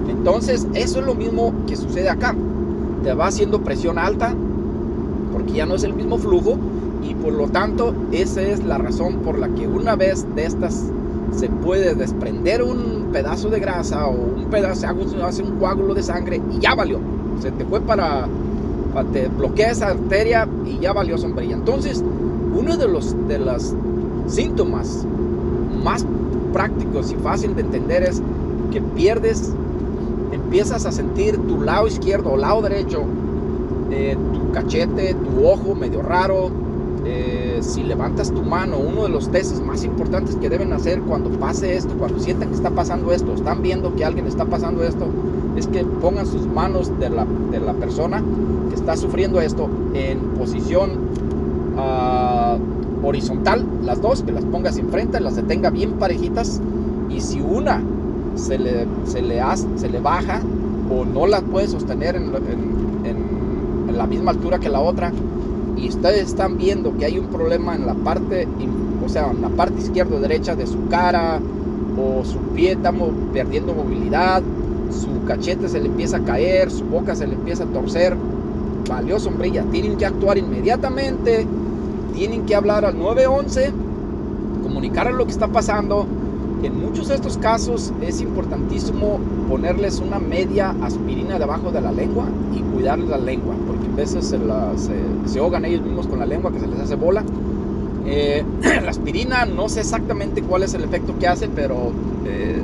Entonces, 0.09 0.67
eso 0.75 1.01
es 1.01 1.07
lo 1.07 1.15
mismo 1.15 1.53
que 1.67 1.77
sucede 1.77 2.11
acá 2.11 2.35
te 3.05 3.13
va 3.13 3.27
haciendo 3.27 3.61
presión 3.61 3.99
alta 3.99 4.35
porque 5.33 5.53
ya 5.53 5.67
no 5.67 5.75
es 5.75 5.85
el 5.85 5.93
mismo 5.93 6.17
flujo 6.17 6.57
y 7.03 7.15
por 7.15 7.35
lo 7.35 7.49
tanto 7.49 7.95
esa 8.13 8.41
es 8.41 8.65
la 8.65 8.79
razón 8.79 9.17
por 9.17 9.39
la 9.39 9.49
que 9.49 9.69
una 9.69 9.95
vez 9.95 10.27
de 10.35 10.47
estas 10.47 10.87
se 11.37 11.49
puede 11.49 11.95
desprender 11.95 12.63
un 12.63 13.11
pedazo 13.13 13.49
de 13.49 13.61
grasa 13.61 14.07
o 14.07 14.13
un 14.13 14.47
pedazo, 14.51 14.87
hace 15.25 15.43
un 15.43 15.59
coágulo 15.59 15.95
de 15.95 16.03
sangre 16.03 16.41
y 16.51 16.59
ya 16.59 16.75
valió. 16.75 16.99
Se 17.41 17.51
te 17.51 17.65
fue 17.65 17.81
para, 17.81 18.27
te 19.13 19.29
bloquea 19.29 19.71
esa 19.71 19.89
arteria 19.89 20.49
y 20.65 20.79
ya 20.79 20.93
valió 20.93 21.19
sombrilla. 21.19 21.55
Entonces, 21.55 22.03
uno 22.57 22.77
de 22.77 22.89
los 22.89 23.17
de 23.29 23.39
los 23.39 23.75
síntomas 24.27 25.05
más 25.83 26.07
prácticos 26.53 27.11
y 27.13 27.17
fácil 27.17 27.55
de 27.55 27.63
entender 27.63 28.05
es 28.05 28.23
que 28.71 28.81
pierdes 28.81 29.53
empiezas 30.33 30.87
a 30.87 30.93
sentir 30.93 31.37
tu 31.49 31.61
lado 31.63 31.87
izquierdo 31.87 32.33
o 32.33 32.37
lado 32.37 32.63
derecho, 32.63 33.05
eh, 33.91 34.17
tu 34.33 34.53
cachete, 34.53 35.15
tu 35.15 35.47
ojo 35.47 35.75
medio 35.75 36.01
raro. 36.01 36.51
Eh, 37.07 37.59
si 37.61 37.83
levantas 37.83 38.31
tu 38.31 38.43
mano, 38.43 38.79
uno 38.79 39.03
de 39.03 39.09
los 39.11 39.31
testes 39.31 39.61
más 39.61 39.85
importantes 39.85 40.37
que 40.37 40.49
deben 40.49 40.73
hacer 40.73 41.01
cuando 41.01 41.31
pase 41.31 41.77
esto, 41.77 41.95
cuando 41.99 42.19
sientan 42.19 42.49
que 42.49 42.55
está 42.55 42.71
pasando 42.71 43.13
esto, 43.13 43.35
están 43.35 43.63
viendo 43.63 43.95
que 43.95 44.05
alguien 44.05 44.27
está 44.27 44.45
pasando 44.45 44.83
esto, 44.83 45.07
es 45.57 45.67
que 45.67 45.85
pongan 45.85 46.27
sus 46.27 46.47
manos 46.47 46.99
de 46.99 47.11
la, 47.11 47.27
de 47.51 47.61
la 47.61 47.75
persona 47.75 48.23
que 48.69 48.75
está 48.75 48.97
sufriendo 48.97 49.41
esto 49.41 49.69
en 49.95 50.19
posición 50.39 50.91
ah, 51.77 52.57
horizontal, 53.03 53.67
las 53.83 54.01
dos, 54.01 54.23
que 54.23 54.33
las 54.33 54.45
pongas 54.45 54.79
enfrente, 54.79 55.21
las 55.21 55.37
detenga 55.37 55.71
bien 55.71 55.93
parejitas. 55.93 56.61
Y 57.11 57.21
si 57.21 57.41
una 57.41 57.83
se 58.35 58.59
le, 58.59 58.87
se 59.05 59.23
le, 59.23 59.41
hace, 59.41 59.67
se 59.77 59.89
le 59.89 60.01
baja 60.01 60.41
o 60.91 61.05
no 61.05 61.27
la 61.27 61.41
puede 61.41 61.69
sostener 61.69 62.17
en, 62.17 62.33
en, 63.05 63.97
la 63.97 64.07
misma 64.09 64.33
altura 64.33 64.59
que 64.59 64.69
la 64.69 64.81
otra 64.81 65.13
ustedes 65.89 66.29
están 66.29 66.57
viendo 66.57 66.97
que 66.97 67.05
hay 67.05 67.19
un 67.19 67.27
problema 67.27 67.75
en 67.75 67.87
la 67.87 67.95
parte, 67.95 68.47
o 69.05 69.09
sea, 69.09 69.31
en 69.31 69.43
la 69.43 69.49
parte 69.49 69.81
izquierda 69.81 70.17
o 70.17 70.21
derecha 70.21 70.55
de 70.55 70.67
su 70.67 70.89
cara 70.89 71.41
o 71.99 72.25
su 72.25 72.39
pie 72.55 72.73
está 72.73 72.93
perdiendo 73.33 73.75
movilidad, 73.75 74.43
su 74.91 75.25
cachete 75.27 75.69
se 75.69 75.81
le 75.81 75.87
empieza 75.87 76.19
a 76.19 76.25
caer, 76.25 76.71
su 76.71 76.85
boca 76.85 77.15
se 77.15 77.27
le 77.27 77.35
empieza 77.35 77.65
a 77.65 77.67
torcer, 77.67 78.17
valió 78.89 79.19
sombrilla, 79.19 79.65
tienen 79.71 79.97
que 79.97 80.07
actuar 80.07 80.39
inmediatamente, 80.39 81.47
tienen 82.15 82.47
que 82.47 82.55
hablar 82.55 82.85
al 82.85 82.99
911, 82.99 83.73
comunicar 84.63 85.13
lo 85.13 85.25
que 85.25 85.33
está 85.33 85.49
pasando. 85.49 86.07
En 86.63 86.81
muchos 86.81 87.09
de 87.09 87.17
estos 87.17 87.37
casos 87.37 87.93
es 88.01 88.23
importantísimo 88.23 89.19
ponerles 89.51 89.99
una 90.01 90.19
media 90.19 90.75
aspirina 90.83 91.39
debajo 91.39 91.71
de 91.71 91.83
la 91.83 91.93
lengua 91.93 92.25
y 92.55 92.61
cuidarles 92.75 93.09
la 93.09 93.19
lengua, 93.19 93.55
veces 93.95 94.27
se, 94.27 94.39
se, 95.33 95.39
ahogan 95.39 95.65
ellos 95.65 95.83
mismos 95.83 96.07
con 96.07 96.19
la 96.19 96.27
lengua 96.27 96.53
que 96.53 96.61
se 96.61 96.67
les 96.67 96.81
hace 96.81 96.95
bola. 96.95 97.25
Eh, 98.07 98.45
la 98.83 98.91
aspirina 98.91 99.47
no 99.47 99.69
sé 99.69 99.81
exactamente 99.81 100.43
cuál 100.43 100.63
es 100.63 100.75
el 100.75 100.85
efecto 100.85 101.19
que 101.19 101.29
hace, 101.29 101.49
pero 101.49 101.93
eh, 102.27 102.61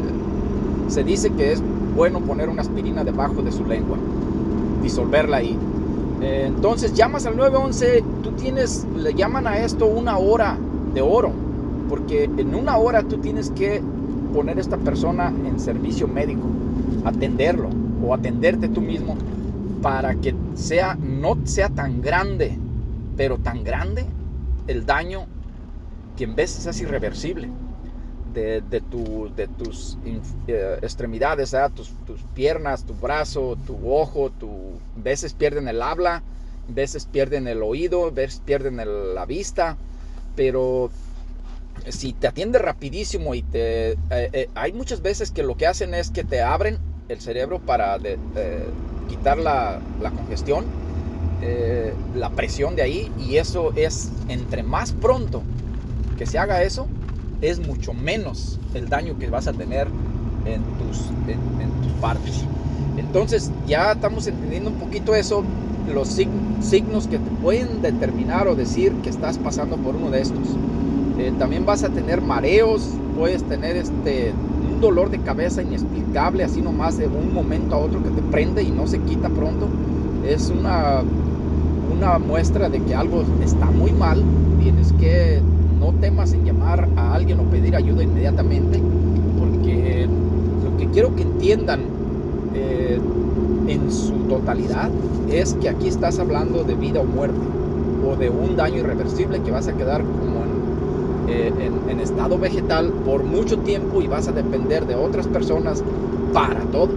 se 0.88 1.04
dice 1.04 1.30
que 1.30 1.52
es 1.52 1.62
bueno 1.96 2.20
poner 2.20 2.48
una 2.48 2.62
aspirina 2.62 3.04
debajo 3.04 3.42
de 3.42 3.52
su 3.52 3.64
lengua, 3.64 3.98
disolverla 4.82 5.38
ahí. 5.38 5.56
Eh, 6.20 6.44
entonces 6.46 6.94
llamas 6.94 7.26
al 7.26 7.36
911, 7.36 8.04
tú 8.22 8.32
tienes, 8.32 8.86
le 8.96 9.14
llaman 9.14 9.46
a 9.46 9.58
esto 9.58 9.86
una 9.86 10.18
hora 10.18 10.58
de 10.94 11.00
oro 11.00 11.32
porque 11.90 12.24
en 12.24 12.54
una 12.54 12.76
hora 12.76 13.02
tú 13.02 13.18
tienes 13.18 13.50
que 13.50 13.82
poner 14.32 14.58
a 14.58 14.60
esta 14.60 14.76
persona 14.76 15.32
en 15.44 15.58
servicio 15.58 16.06
médico, 16.06 16.46
atenderlo 17.04 17.68
o 18.06 18.14
atenderte 18.14 18.68
tú 18.68 18.80
mismo 18.80 19.16
para 19.82 20.14
que 20.14 20.34
sea, 20.54 20.96
no 20.96 21.38
sea 21.44 21.68
tan 21.68 22.02
grande, 22.02 22.58
pero 23.16 23.38
tan 23.38 23.64
grande 23.64 24.06
el 24.66 24.86
daño 24.86 25.26
que 26.16 26.24
en 26.24 26.34
veces 26.34 26.66
es 26.66 26.80
irreversible 26.80 27.48
de, 28.34 28.80
tu, 28.80 29.30
de 29.34 29.48
tus 29.48 29.98
eh, 30.46 30.78
extremidades, 30.82 31.54
tus, 31.74 31.90
tus, 32.06 32.20
piernas, 32.34 32.84
tu 32.84 32.94
brazo, 32.94 33.56
tu 33.66 33.92
ojo, 33.92 34.30
tu, 34.30 34.78
veces 34.96 35.32
pierden 35.34 35.68
el 35.68 35.82
habla, 35.82 36.22
veces 36.68 37.06
pierden 37.06 37.48
el 37.48 37.62
oído, 37.62 38.10
veces 38.12 38.40
pierden 38.44 38.76
la 39.14 39.26
vista, 39.26 39.76
pero 40.36 40.90
si 41.88 42.12
te 42.12 42.28
atiende 42.28 42.58
rapidísimo 42.58 43.34
y 43.34 43.42
te... 43.42 43.92
Eh, 43.92 43.96
eh, 44.10 44.48
hay 44.54 44.72
muchas 44.72 45.02
veces 45.02 45.30
que 45.30 45.42
lo 45.42 45.56
que 45.56 45.66
hacen 45.66 45.94
es 45.94 46.10
que 46.10 46.24
te 46.24 46.42
abren 46.42 46.78
el 47.08 47.20
cerebro 47.20 47.58
para 47.58 47.98
quitar 49.10 49.38
la, 49.38 49.80
la 50.00 50.10
congestión, 50.10 50.64
la 52.14 52.30
presión 52.30 52.76
de 52.76 52.82
ahí, 52.82 53.12
y 53.18 53.36
eso 53.36 53.72
es 53.74 54.10
entre 54.28 54.62
más 54.62 54.92
pronto 54.92 55.42
que 56.18 56.26
se 56.26 56.38
haga 56.38 56.62
eso, 56.62 56.86
es 57.40 57.66
mucho 57.66 57.94
menos 57.94 58.58
el 58.74 58.88
daño 58.88 59.18
que 59.18 59.28
vas 59.28 59.46
a 59.46 59.52
tener 59.52 59.88
en 60.44 60.62
tus, 60.78 61.06
en, 61.28 61.70
tus 61.82 61.92
partes. 62.00 62.44
Entonces 62.96 63.50
ya 63.66 63.92
estamos 63.92 64.26
entendiendo 64.26 64.70
un 64.70 64.76
poquito 64.76 65.14
eso, 65.14 65.42
los 65.92 66.08
signos 66.08 67.06
que 67.08 67.18
te 67.18 67.30
pueden 67.42 67.82
determinar 67.82 68.48
o 68.48 68.54
decir 68.54 68.92
que 69.02 69.10
estás 69.10 69.38
pasando 69.38 69.76
por 69.76 69.96
uno 69.96 70.10
de 70.10 70.20
estos. 70.20 70.46
Eh, 71.18 71.32
también 71.38 71.66
vas 71.66 71.82
a 71.84 71.88
tener 71.88 72.20
mareos, 72.20 72.90
puedes 73.16 73.42
tener 73.44 73.76
este, 73.76 74.32
dolor 74.80 75.10
de 75.10 75.18
cabeza 75.18 75.62
inexplicable, 75.62 76.44
así 76.44 76.60
nomás 76.60 76.98
de 76.98 77.06
un 77.06 77.32
momento 77.32 77.74
a 77.74 77.78
otro 77.78 78.02
que 78.02 78.10
te 78.10 78.22
prende 78.22 78.62
y 78.62 78.70
no 78.70 78.86
se 78.86 78.98
quita 79.00 79.28
pronto. 79.28 79.68
Es 80.26 80.50
una, 80.50 81.02
una 81.96 82.18
muestra 82.18 82.68
de 82.68 82.80
que 82.80 82.94
algo 82.94 83.24
está 83.44 83.66
muy 83.66 83.92
mal. 83.92 84.22
Tienes 84.60 84.92
que 84.94 85.40
no 85.78 85.92
temas 85.94 86.32
en 86.32 86.44
llamar 86.44 86.88
a 86.96 87.14
alguien 87.14 87.40
o 87.40 87.44
pedir 87.44 87.74
ayuda 87.74 88.02
inmediatamente, 88.02 88.80
porque 89.38 90.06
lo 90.64 90.76
que 90.76 90.86
quiero 90.88 91.14
que 91.14 91.22
entiendan 91.22 91.80
eh, 92.54 93.00
en 93.66 93.90
su 93.90 94.12
totalidad 94.28 94.90
es 95.30 95.54
que 95.54 95.68
aquí 95.68 95.88
estás 95.88 96.18
hablando 96.18 96.64
de 96.64 96.74
vida 96.74 97.00
o 97.00 97.04
muerte, 97.04 97.38
o 98.06 98.16
de 98.16 98.30
un 98.30 98.56
daño 98.56 98.78
irreversible 98.78 99.40
que 99.42 99.50
vas 99.50 99.68
a 99.68 99.72
quedar 99.72 100.02
como 100.02 100.24
en, 100.24 100.29
eh, 101.30 101.70
en 101.88 102.00
estado 102.00 102.38
vegetal 102.38 102.92
por 103.04 103.22
mucho 103.22 103.58
tiempo 103.58 104.02
y 104.02 104.08
vas 104.08 104.26
a 104.26 104.32
depender 104.32 104.86
de 104.86 104.96
otras 104.96 105.26
personas 105.28 105.82
para 106.32 106.60
todo, 106.72 106.88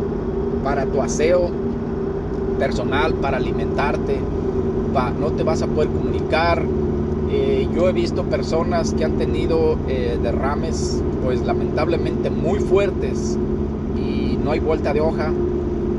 para 0.63 0.85
tu 0.85 1.01
aseo 1.01 1.51
personal, 2.57 3.13
para 3.15 3.37
alimentarte, 3.37 4.17
no 5.19 5.31
te 5.31 5.43
vas 5.43 5.61
a 5.61 5.67
poder 5.67 5.89
comunicar, 5.89 6.63
eh, 7.31 7.67
yo 7.75 7.89
he 7.89 7.93
visto 7.93 8.23
personas 8.23 8.93
que 8.93 9.05
han 9.05 9.17
tenido 9.17 9.77
eh, 9.87 10.17
derrames, 10.21 11.01
pues 11.23 11.45
lamentablemente 11.45 12.29
muy 12.29 12.59
fuertes 12.59 13.37
y 13.95 14.37
no 14.43 14.51
hay 14.51 14.59
vuelta 14.59 14.93
de 14.93 15.01
hoja. 15.01 15.31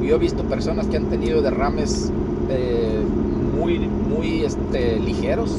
Yo 0.03 0.17
he 0.17 0.19
visto 0.19 0.43
personas 0.45 0.87
que 0.87 0.97
han 0.97 1.07
tenido 1.07 1.41
derrames 1.41 2.11
muy, 3.59 3.79
muy 3.79 4.45
este, 4.45 4.99
ligeros, 5.01 5.51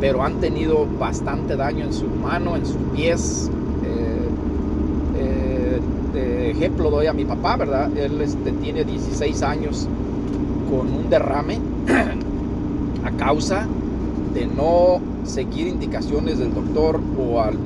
pero 0.00 0.22
han 0.22 0.40
tenido 0.40 0.86
bastante 0.98 1.56
daño 1.56 1.84
en 1.84 1.92
su 1.92 2.06
mano, 2.06 2.56
en 2.56 2.66
sus 2.66 2.76
pies. 2.94 3.50
de 6.12 6.50
ejemplo 6.50 6.90
doy 6.90 7.06
a 7.06 7.12
mi 7.12 7.24
papá, 7.24 7.56
¿verdad? 7.56 7.96
Él 7.96 8.20
este, 8.20 8.50
tiene 8.52 8.82
16 8.84 9.42
años 9.42 9.86
con 10.68 10.92
un 10.92 11.08
derrame 11.08 11.58
a 13.04 13.10
causa 13.12 13.66
de 14.34 14.46
no 14.46 15.00
seguir 15.24 15.66
indicaciones 15.66 16.38
del 16.38 16.54
doctor 16.54 17.00
o 17.18 17.40
al 17.40 17.56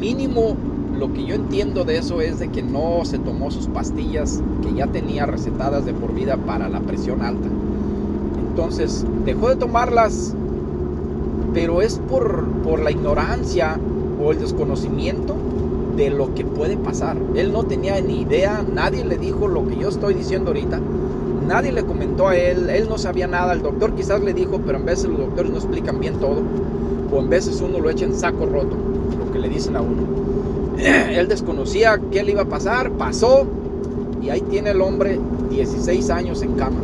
mínimo 0.00 0.56
lo 0.98 1.12
que 1.12 1.24
yo 1.24 1.34
entiendo 1.34 1.84
de 1.84 1.98
eso 1.98 2.20
es 2.20 2.38
de 2.38 2.48
que 2.48 2.62
no 2.62 3.04
se 3.04 3.18
tomó 3.18 3.50
sus 3.50 3.66
pastillas 3.66 4.42
que 4.62 4.74
ya 4.74 4.86
tenía 4.86 5.26
recetadas 5.26 5.84
de 5.84 5.92
por 5.92 6.14
vida 6.14 6.36
para 6.36 6.68
la 6.68 6.80
presión 6.80 7.22
alta. 7.22 7.48
Entonces 8.50 9.04
dejó 9.24 9.48
de 9.48 9.56
tomarlas, 9.56 10.34
pero 11.54 11.80
es 11.80 11.98
por, 11.98 12.44
por 12.62 12.80
la 12.80 12.90
ignorancia 12.90 13.78
o 14.22 14.32
el 14.32 14.40
desconocimiento 14.40 15.34
de 15.96 16.10
lo 16.10 16.34
que 16.34 16.44
puede 16.44 16.76
pasar. 16.76 17.16
Él 17.36 17.52
no 17.52 17.62
tenía 17.62 18.00
ni 18.00 18.22
idea, 18.22 18.64
nadie 18.74 19.04
le 19.04 19.16
dijo 19.16 19.48
lo 19.48 19.66
que 19.66 19.76
yo 19.76 19.88
estoy 19.88 20.14
diciendo 20.14 20.50
ahorita 20.50 20.80
nadie 21.46 21.72
le 21.72 21.84
comentó 21.84 22.28
a 22.28 22.36
él, 22.36 22.68
él 22.70 22.88
no 22.88 22.98
sabía 22.98 23.26
nada, 23.26 23.52
el 23.52 23.62
doctor 23.62 23.94
quizás 23.94 24.22
le 24.22 24.32
dijo, 24.32 24.60
pero 24.64 24.78
en 24.78 24.84
veces 24.84 25.10
los 25.10 25.18
doctores 25.18 25.50
no 25.50 25.58
explican 25.58 26.00
bien 26.00 26.14
todo, 26.18 26.42
o 27.12 27.20
en 27.20 27.28
veces 27.28 27.60
uno 27.60 27.80
lo 27.80 27.90
echa 27.90 28.04
en 28.04 28.14
saco 28.14 28.46
roto, 28.46 28.76
lo 29.18 29.32
que 29.32 29.38
le 29.38 29.48
dicen 29.48 29.76
a 29.76 29.80
uno. 29.80 30.02
Él 30.78 31.28
desconocía 31.28 32.00
qué 32.10 32.22
le 32.22 32.32
iba 32.32 32.42
a 32.42 32.48
pasar, 32.48 32.90
pasó, 32.92 33.46
y 34.22 34.30
ahí 34.30 34.40
tiene 34.42 34.70
el 34.70 34.80
hombre 34.80 35.20
16 35.50 36.10
años 36.10 36.42
en 36.42 36.54
cama, 36.54 36.80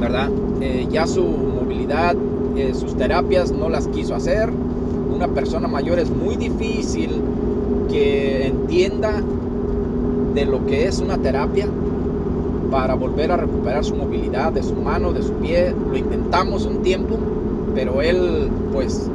¿verdad? 0.00 0.28
Eh, 0.60 0.86
ya 0.90 1.06
su 1.06 1.22
movilidad, 1.22 2.16
eh, 2.56 2.74
sus 2.74 2.96
terapias 2.96 3.52
no 3.52 3.68
las 3.68 3.88
quiso 3.88 4.14
hacer. 4.14 4.50
Una 5.14 5.28
persona 5.28 5.68
mayor 5.68 5.98
es 5.98 6.10
muy 6.10 6.36
difícil 6.36 7.10
que 7.90 8.46
entienda 8.46 9.22
de 10.34 10.44
lo 10.46 10.64
que 10.66 10.86
es 10.86 10.98
una 10.98 11.18
terapia, 11.18 11.68
para 12.72 12.94
volver 12.94 13.30
a 13.30 13.36
recuperar 13.36 13.84
su 13.84 13.94
movilidad 13.94 14.50
de 14.50 14.62
su 14.62 14.74
mano, 14.74 15.12
de 15.12 15.22
su 15.22 15.34
pie. 15.34 15.74
Lo 15.90 15.94
intentamos 15.94 16.64
un 16.64 16.78
tiempo, 16.78 17.18
pero 17.74 18.00
él, 18.00 18.48
pues, 18.72 19.10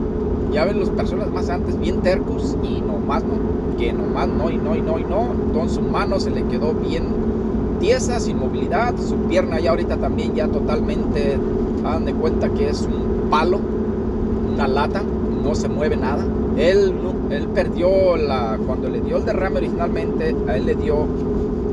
ya 0.54 0.64
ven 0.64 0.80
las 0.80 0.92
personas 0.92 1.32
más 1.32 1.50
antes 1.50 1.78
bien 1.80 2.02
tercos 2.02 2.56
y 2.64 2.82
nomás 2.82 3.24
no, 3.24 3.78
que 3.78 3.92
nomás 3.92 4.28
no 4.28 4.52
y 4.52 4.58
no 4.58 4.76
y 4.76 4.82
no 4.82 5.00
y 5.00 5.04
no. 5.04 5.32
Entonces 5.48 5.78
su 5.78 5.82
mano 5.82 6.20
se 6.20 6.30
le 6.30 6.44
quedó 6.44 6.74
bien 6.74 7.06
tiesa, 7.80 8.20
sin 8.20 8.38
movilidad, 8.38 8.94
su 8.98 9.16
pierna 9.28 9.60
ya 9.60 9.72
ahorita 9.72 9.98
también 9.98 10.36
ya 10.36 10.48
totalmente, 10.48 11.38
hagan 11.84 12.06
de 12.06 12.14
cuenta 12.14 12.50
que 12.50 12.70
es 12.70 12.82
un 12.84 13.07
palo, 13.30 13.60
una 14.54 14.68
lata, 14.68 15.02
no 15.44 15.56
se 15.56 15.68
mueve 15.68 15.98
nada. 15.98 16.26
Él, 16.58 16.94
él 17.30 17.48
perdió 17.54 18.18
la, 18.18 18.58
cuando 18.66 18.90
le 18.90 19.02
dio 19.02 19.18
el 19.18 19.26
derrame 19.26 19.58
originalmente, 19.58 20.36
a 20.48 20.58
él 20.58 20.66
le 20.66 20.76
dio... 20.76 21.06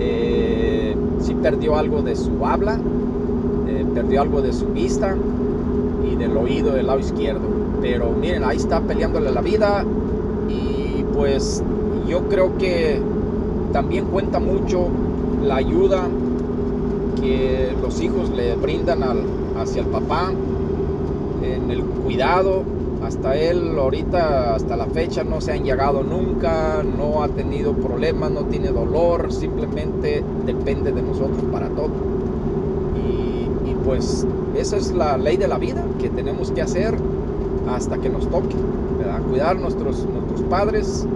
Eh, 0.00 0.96
sí 1.20 1.34
perdió 1.34 1.76
algo 1.76 2.02
de 2.02 2.16
su 2.16 2.44
habla, 2.44 2.78
eh, 3.66 3.84
perdió 3.94 4.22
algo 4.22 4.42
de 4.42 4.52
su 4.52 4.66
vista 4.66 5.16
y 6.10 6.16
del 6.16 6.36
oído 6.36 6.72
del 6.72 6.86
lado 6.86 7.00
izquierdo. 7.00 7.40
Pero 7.80 8.10
miren, 8.10 8.44
ahí 8.44 8.56
está 8.56 8.80
peleándole 8.80 9.30
la 9.30 9.40
vida 9.40 9.84
y 10.48 11.02
pues 11.14 11.62
yo 12.08 12.28
creo 12.28 12.56
que 12.58 13.00
también 13.72 14.04
cuenta 14.06 14.38
mucho 14.38 14.88
la 15.42 15.56
ayuda 15.56 16.06
que 17.20 17.72
los 17.80 18.00
hijos 18.00 18.30
le 18.30 18.54
brindan 18.56 19.02
al, 19.02 19.22
hacia 19.58 19.82
el 19.82 19.88
papá 19.88 20.32
el 21.74 21.82
cuidado 21.82 22.62
hasta 23.04 23.36
él 23.36 23.78
ahorita, 23.78 24.54
hasta 24.54 24.76
la 24.76 24.86
fecha, 24.86 25.24
no 25.24 25.40
se 25.40 25.52
han 25.52 25.64
llegado 25.64 26.02
nunca, 26.02 26.82
no 26.82 27.22
ha 27.22 27.28
tenido 27.28 27.74
problemas, 27.74 28.30
no 28.30 28.42
tiene 28.44 28.68
dolor, 28.68 29.32
simplemente 29.32 30.24
depende 30.46 30.92
de 30.92 31.02
nosotros 31.02 31.42
para 31.52 31.68
todo. 31.68 31.90
Y, 32.96 33.74
pues 33.84 34.26
esa 34.56 34.78
es 34.78 34.92
la 34.92 35.18
ley 35.18 35.36
de 35.36 35.46
la 35.46 35.58
vida 35.58 35.84
que 36.00 36.08
tenemos 36.08 36.50
que 36.50 36.62
hacer 36.62 36.96
hasta 37.68 37.98
que 37.98 38.08
nos 38.08 38.26
toque, 38.30 38.56
cuidar 39.28 39.56
nuestros, 39.58 40.06
nuestros 40.06 40.40
padres. 40.48 41.06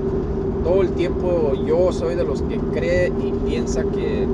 Todo 0.64 0.82
el 0.82 0.90
tiempo 0.90 1.54
yo 1.66 1.92
soy 1.92 2.14
de 2.14 2.24
los 2.24 2.42
que 2.42 2.58
cree 2.58 3.08
y 3.08 3.32
piensa 3.48 3.82
que, 3.84 4.26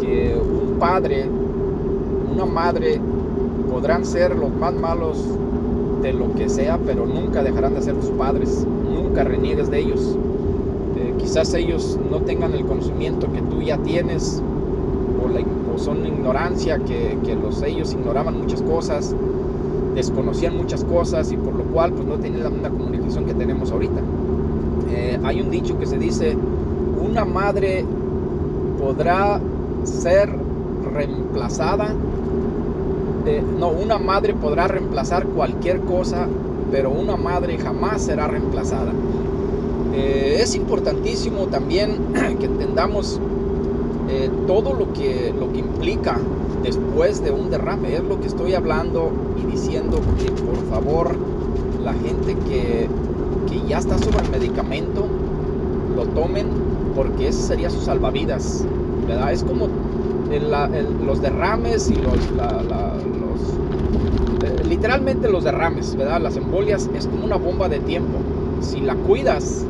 que 0.00 0.36
un 0.36 0.78
padre, 0.78 1.26
una 2.32 2.46
madre 2.46 3.00
podrán 3.70 4.04
ser 4.04 4.36
los 4.36 4.54
más 4.54 4.74
malos 4.74 5.24
de 6.02 6.12
lo 6.12 6.34
que 6.34 6.48
sea, 6.48 6.78
pero 6.84 7.06
nunca 7.06 7.42
dejarán 7.42 7.74
de 7.74 7.82
ser 7.82 7.94
tus 7.94 8.10
padres, 8.10 8.66
nunca 8.92 9.24
reniegues 9.24 9.70
de 9.70 9.80
ellos. 9.80 10.16
Eh, 10.96 11.14
quizás 11.18 11.54
ellos 11.54 11.98
no 12.10 12.18
tengan 12.20 12.52
el 12.54 12.66
conocimiento 12.66 13.30
que 13.32 13.40
tú 13.42 13.62
ya 13.62 13.78
tienes, 13.78 14.42
o, 15.74 15.78
son 15.78 16.04
ignorancia, 16.04 16.78
que, 16.78 17.16
los, 17.42 17.62
ellos 17.62 17.92
ignoraban 17.92 18.38
muchas 18.38 18.60
cosas, 18.62 19.14
desconocían 19.94 20.56
muchas 20.56 20.84
cosas 20.84 21.32
y 21.32 21.36
por 21.36 21.54
lo 21.54 21.64
cual 21.64 21.92
pues 21.92 22.06
no 22.06 22.16
tenían 22.16 22.42
la 22.42 22.50
misma 22.50 22.70
comunicación 22.70 23.24
que 23.24 23.34
tenemos 23.34 23.70
ahorita. 23.70 24.00
Eh, 24.90 25.18
hay 25.22 25.40
un 25.40 25.50
dicho 25.50 25.78
que 25.78 25.86
se 25.86 25.96
dice, 25.96 26.36
una 27.02 27.24
madre 27.24 27.84
podrá 28.78 29.40
ser 29.84 30.30
reemplazada 30.92 31.94
no, 33.58 33.68
una 33.68 33.98
madre 33.98 34.34
podrá 34.34 34.68
reemplazar 34.68 35.26
cualquier 35.26 35.80
cosa, 35.80 36.26
pero 36.70 36.90
una 36.90 37.16
madre 37.16 37.58
jamás 37.58 38.02
será 38.02 38.26
reemplazada. 38.26 38.92
Eh, 39.94 40.38
es 40.40 40.54
importantísimo 40.54 41.46
también 41.46 41.98
que 42.38 42.46
entendamos 42.46 43.20
eh, 44.08 44.30
todo 44.46 44.72
lo 44.72 44.92
que, 44.92 45.34
lo 45.38 45.52
que 45.52 45.58
implica 45.58 46.18
después 46.62 47.22
de 47.22 47.30
un 47.30 47.50
derrame. 47.50 47.96
Es 47.96 48.04
lo 48.04 48.20
que 48.20 48.28
estoy 48.28 48.54
hablando 48.54 49.10
y 49.42 49.50
diciendo 49.50 50.00
que 50.18 50.30
por 50.30 50.56
favor 50.70 51.16
la 51.82 51.92
gente 51.92 52.36
que, 52.48 52.88
que 53.48 53.68
ya 53.68 53.78
está 53.78 53.98
sobre 53.98 54.24
el 54.24 54.30
medicamento 54.30 55.06
lo 55.96 56.06
tomen 56.06 56.46
porque 56.94 57.28
ese 57.28 57.42
sería 57.42 57.70
su 57.70 57.80
salvavidas. 57.80 58.64
Es 59.30 59.42
como 59.44 59.68
los 61.04 61.20
derrames 61.20 61.90
y 61.90 61.94
los, 61.94 62.16
literalmente 64.68 65.28
los 65.28 65.44
derrames, 65.44 65.94
¿verdad? 65.96 66.20
Las 66.20 66.36
embolias 66.36 66.88
es 66.96 67.06
como 67.06 67.24
una 67.24 67.36
bomba 67.36 67.68
de 67.68 67.80
tiempo. 67.80 68.18
si 68.60 68.80
la 68.80 68.94
cuidas 68.94 69.64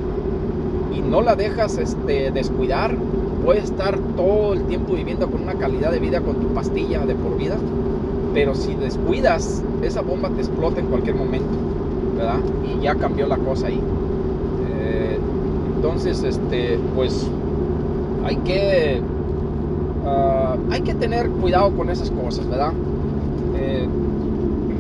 y 0.95 1.01
no 1.01 1.23
la 1.23 1.37
dejas 1.37 1.79
este, 1.79 2.31
descuidar, 2.31 2.95
puedes 3.45 3.65
estar 3.65 3.99
todo 4.17 4.53
el 4.53 4.63
tiempo 4.65 4.95
viviendo 4.95 5.31
con 5.31 5.43
una 5.43 5.55
calidad 5.55 5.93
de 5.93 6.01
vida 6.01 6.21
con 6.21 6.37
tu 6.37 6.49
pastilla 6.49 7.07
de 7.07 7.15
por 7.15 7.37
vida. 7.37 7.57
Pero 8.35 8.55
si 8.55 8.75
descuidas, 8.75 9.63
esa 9.83 10.03
bomba 10.03 10.29
te 10.31 10.41
explota 10.41 10.81
en 10.81 10.87
cualquier 10.87 11.17
momento, 11.17 11.57
¿verdad? 12.17 12.39
Y 12.65 12.83
ya 12.83 12.95
cambió 12.95 13.27
la 13.27 13.39
cosa 13.39 13.67
ahí. 13.67 13.81
Eh, 14.69 15.19
entonces, 15.77 16.23
este, 16.23 16.79
pues 16.95 17.27
hay 18.25 18.37
que, 18.37 19.01
ah, 20.07 20.57
hay 20.71 20.83
que 20.83 20.95
tener 20.95 21.29
cuidado 21.29 21.75
con 21.77 21.91
esas 21.91 22.11
cosas, 22.11 22.49
¿verdad? 22.49 22.73
Eh, 23.57 23.89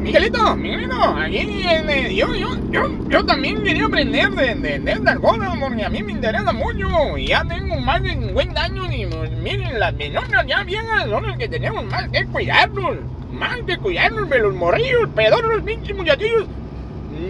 Miguelito, 0.00 0.56
Miguelito, 0.56 0.96
aquí 0.96 1.36
eh, 1.38 2.14
yo, 2.14 2.34
yo, 2.34 2.56
yo, 2.70 2.88
yo 3.10 3.26
también 3.26 3.62
quería 3.62 3.84
aprender 3.84 4.30
de, 4.30 4.54
de, 4.54 4.78
de 4.78 4.92
estas 4.92 5.18
cosas 5.18 5.50
porque 5.60 5.84
a 5.84 5.90
mí 5.90 6.02
me 6.02 6.12
interesa 6.12 6.52
mucho 6.54 7.18
y 7.18 7.26
ya 7.26 7.44
tengo 7.44 7.78
más 7.80 8.02
de 8.02 8.12
50 8.12 8.62
años 8.62 8.86
y 8.90 9.04
pues, 9.04 9.30
miren, 9.42 9.78
las 9.78 9.94
menonas 9.94 10.46
ya 10.46 10.62
viejas 10.64 11.06
son 11.08 11.26
las 11.26 11.36
que 11.36 11.48
tenemos 11.48 11.84
más 11.84 12.08
que 12.08 12.24
cuidarnos, 12.24 12.96
más 13.30 13.58
que 13.66 13.76
cuidarnos 13.76 14.30
de 14.30 14.38
los 14.38 14.54
morrillos, 14.54 15.10
pedor 15.14 15.44
los 15.44 15.62
pinches 15.62 15.94
muchachillos. 15.94 16.46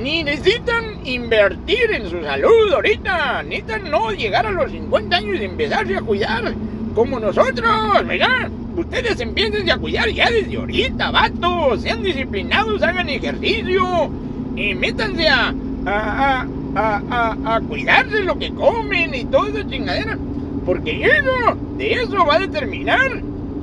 Ni 0.02 0.22
necesitan 0.22 1.04
invertir 1.04 1.90
en 1.90 2.08
su 2.08 2.22
salud 2.22 2.72
ahorita, 2.72 3.42
necesitan 3.42 3.90
no 3.90 4.12
llegar 4.12 4.46
a 4.46 4.52
los 4.52 4.70
50 4.70 5.16
años 5.16 5.40
y 5.40 5.44
empezarse 5.44 5.96
a 5.96 6.00
cuidar 6.02 6.54
como 6.94 7.20
nosotros, 7.20 8.06
¿verdad? 8.06 8.50
Ustedes 8.76 9.20
empiecen 9.20 9.70
a 9.70 9.78
cuidar 9.78 10.08
ya 10.08 10.30
desde 10.30 10.56
ahorita, 10.56 11.10
vatos. 11.10 11.82
Sean 11.82 12.02
disciplinados, 12.02 12.82
hagan 12.82 13.08
ejercicio. 13.08 14.10
Y 14.56 14.74
métanse 14.74 15.28
a, 15.28 15.54
a, 15.86 16.46
a, 16.74 17.36
a, 17.44 17.60
cuidarse 17.60 18.22
lo 18.24 18.38
que 18.38 18.52
comen 18.52 19.14
y 19.14 19.24
toda 19.24 19.50
esa 19.50 19.68
chingadera. 19.68 20.18
Porque 20.64 21.04
eso, 21.04 21.56
de 21.76 21.92
eso 21.92 22.26
va 22.26 22.36
a 22.36 22.38
determinar 22.40 23.22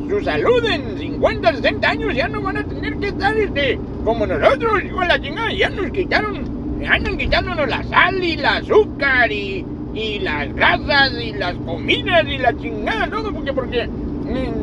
su 0.10 0.22
salud 0.24 0.64
en 0.66 0.98
50, 0.98 1.56
60 1.56 1.90
años. 1.90 2.16
Ya 2.16 2.28
no 2.28 2.42
van 2.42 2.58
a 2.58 2.64
tener 2.64 2.98
que 2.98 3.08
estar 3.08 3.38
este, 3.38 3.80
como 4.04 4.26
nosotros, 4.26 4.84
con 4.94 5.08
la 5.08 5.22
chingada. 5.22 5.54
Ya 5.54 5.70
nos 5.70 5.92
quitaron, 5.92 6.86
andan 6.90 7.18
quitándonos 7.18 7.68
la 7.68 7.84
sal 7.84 8.24
y 8.24 8.34
el 8.34 8.46
azúcar 8.46 9.32
y, 9.32 9.66
y 9.98 10.20
las 10.20 10.54
grasas 10.54 11.12
y 11.22 11.34
las 11.34 11.56
comidas 11.56 12.24
y 12.28 12.38
la 12.38 12.56
chingada, 12.56 13.10
todo. 13.10 13.34
Porque, 13.34 13.54
porque 13.54 13.90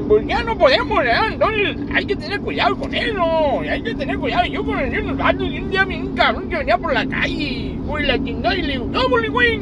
pues 0.08 0.26
ya 0.26 0.42
no 0.44 0.56
podemos, 0.56 0.98
¿verdad? 0.98 1.32
Entonces 1.32 1.76
hay 1.94 2.04
que 2.04 2.16
tener 2.16 2.40
cuidado 2.40 2.76
con 2.76 2.94
eso, 2.94 3.60
hay 3.60 3.82
que 3.82 3.94
tener 3.94 4.18
cuidado. 4.18 4.44
Yo 4.46 4.64
conocí 4.64 4.96
unos 4.98 5.16
gatos 5.16 5.48
y 5.50 5.58
un 5.58 5.70
día 5.70 5.84
vi 5.84 5.96
un 5.96 6.14
cabrón 6.14 6.48
que 6.48 6.56
venía 6.56 6.78
por 6.78 6.92
la 6.92 7.06
calle, 7.06 7.74
güey, 7.86 8.06
la 8.06 8.22
chingada, 8.22 8.56
y 8.56 8.62
le 8.62 8.72
digo, 8.74 8.86
no, 8.86 9.08
güey, 9.08 9.60